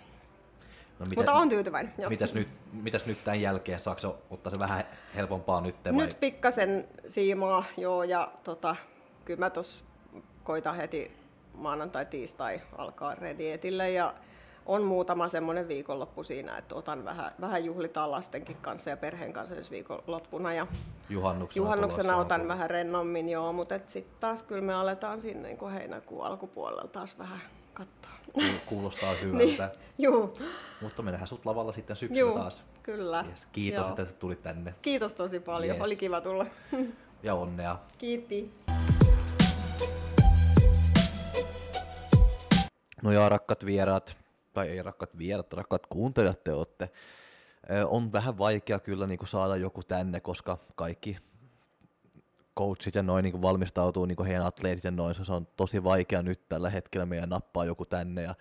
[0.98, 1.94] No, mitäs, mutta on tyytyväinen.
[1.98, 2.10] Joo.
[2.10, 3.78] mitäs, nyt, mitäs nyt tämän jälkeen?
[3.78, 4.84] Saako ottaa se vähän
[5.14, 5.76] helpompaa nyt?
[5.84, 5.92] Vai?
[5.92, 8.76] Nyt pikkasen siimaa, joo, ja tota,
[9.24, 9.84] kyllä mä tos
[10.44, 11.12] koitan heti
[11.54, 14.14] maanantai, tiistai alkaa redietille ja
[14.66, 19.54] on muutama semmoinen viikonloppu siinä, että otan vähän, vähän juhlitaan lastenkin kanssa ja perheen kanssa
[19.56, 20.66] ensi viikonloppuna ja
[21.08, 22.54] Juhannuksena, juhannuksena on otan tullut.
[22.54, 27.18] vähän rennommin, joo, mutta sitten taas kyllä me aletaan sinne niin kuin heinäkuun alkupuolella taas
[27.18, 27.40] vähän
[27.74, 28.10] katsoa.
[28.32, 29.44] Kuul- Kuulostaa hyvältä.
[29.44, 29.60] Niin,
[29.98, 30.38] juu,
[30.82, 32.62] Mutta me nähdään sut lavalla sitten syksyllä juu, taas.
[32.82, 33.24] kyllä.
[33.28, 33.48] Yes.
[33.52, 33.90] Kiitos, Joo.
[33.98, 34.74] että tulit tänne.
[34.82, 35.86] Kiitos tosi paljon, Yes.
[35.86, 36.46] oli kiva tulla.
[37.22, 37.78] Ja onnea.
[37.98, 38.54] Kiitti.
[43.02, 44.16] No ja rakkaat vieraat,
[44.52, 46.90] tai ei rakkaat vieraat, rakkaat kuuntelijat te olette.
[47.86, 51.16] On vähän vaikea kyllä niin kuin saada joku tänne, koska kaikki
[52.58, 56.22] coachit ja noin niin valmistautuu, niin kuin heidän atleetit ja noin, se on tosi vaikea
[56.22, 58.22] nyt tällä hetkellä meidän nappaa joku tänne.
[58.22, 58.34] Ja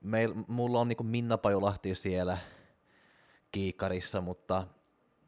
[0.00, 2.38] meil, mulla on niin kuin Minna Pajolahti siellä
[3.52, 4.66] kiikarissa, mutta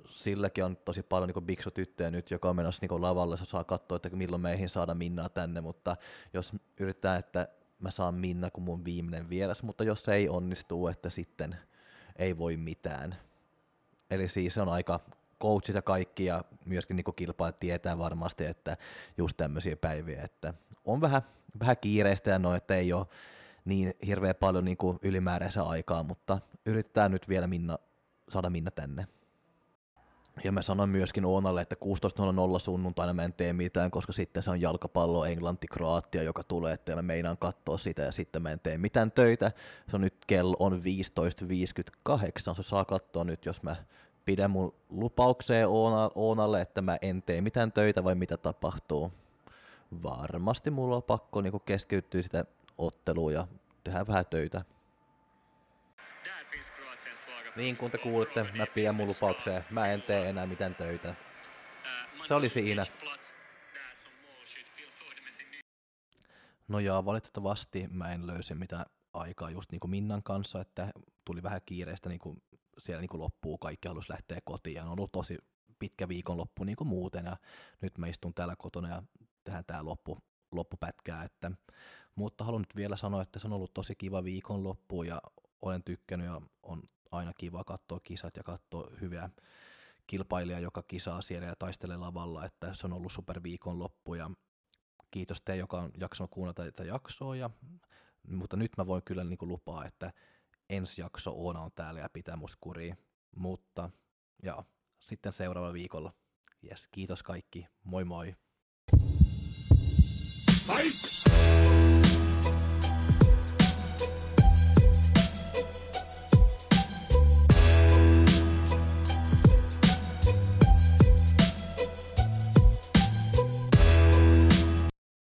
[0.06, 3.96] silläkin on tosi paljon niin biksu-tyttöjä nyt, joka on menossa niin lavalle, se saa katsoa,
[3.96, 5.96] että milloin meihin saada Minnaa tänne, mutta
[6.32, 7.48] jos yrittää, että
[7.82, 11.56] mä saan Minna kuin mun viimeinen vieras, mutta jos se ei onnistu, että sitten
[12.16, 13.16] ei voi mitään.
[14.10, 15.00] Eli siis on aika
[15.40, 18.76] coachit ja kaikki ja myöskin niin kilpailijat tietää varmasti, että
[19.18, 20.54] just tämmöisiä päiviä, että
[20.84, 21.22] on vähän,
[21.60, 23.06] vähän kiireistä ja noin, että ei ole
[23.64, 27.78] niin hirveän paljon niin ylimääräistä aikaa, mutta yrittää nyt vielä Minna,
[28.28, 29.06] saada Minna tänne.
[30.44, 34.50] Ja mä sanoin myöskin Oonalle, että 16.00 sunnuntaina mä en tee mitään, koska sitten se
[34.50, 38.60] on jalkapallo Englanti Kroatia, joka tulee, että mä meinaan katsoa sitä ja sitten mä en
[38.60, 39.52] tee mitään töitä.
[39.90, 43.76] Se on nyt kello on 15.58, se saa katsoa nyt, jos mä
[44.24, 49.12] pidän mun lupaukseen Oona, Oonalle, että mä en tee mitään töitä vai mitä tapahtuu.
[50.02, 52.44] Varmasti mulla on pakko niin keskeytyä sitä
[52.78, 53.46] ottelua ja
[53.84, 54.64] tehdä vähän töitä.
[57.56, 59.64] Niin kuin te kuulitte, mä pidän mun lupaukseen.
[59.70, 61.14] Mä en tee enää mitään töitä.
[62.24, 62.82] Se oli siinä.
[66.68, 70.92] No ja valitettavasti mä en löysi mitään aikaa just niin kuin Minnan kanssa, että
[71.24, 72.42] tuli vähän kiireistä niin kuin
[72.78, 75.38] siellä niin kuin loppuu, kaikki halus lähteä kotiin ja on ollut tosi
[75.78, 77.36] pitkä viikonloppu niin kuin muuten ja
[77.80, 79.02] nyt mä istun täällä kotona ja
[79.44, 80.18] tehdään tää loppu,
[80.52, 81.50] loppupätkää, että,
[82.14, 85.22] mutta haluan nyt vielä sanoa, että se on ollut tosi kiva viikonloppu ja
[85.62, 86.82] olen tykkännyt ja on
[87.12, 89.30] aina kiva katsoa kisat ja katsoa hyviä
[90.06, 94.30] kilpailija, joka kisaa siellä ja taistelee lavalla, että se on ollut super viikonloppu ja
[95.10, 97.50] kiitos te, joka on jaksanut kuunnella tätä jaksoa, ja,
[98.28, 100.12] mutta nyt mä voin kyllä niin kuin lupaa, että
[100.70, 102.96] ensi jakso Oona on täällä ja pitää musta kuria,
[103.36, 103.90] mutta
[104.42, 104.64] ja
[105.00, 106.12] sitten seuraavalla viikolla.
[106.70, 108.34] Yes, kiitos kaikki, moi moi.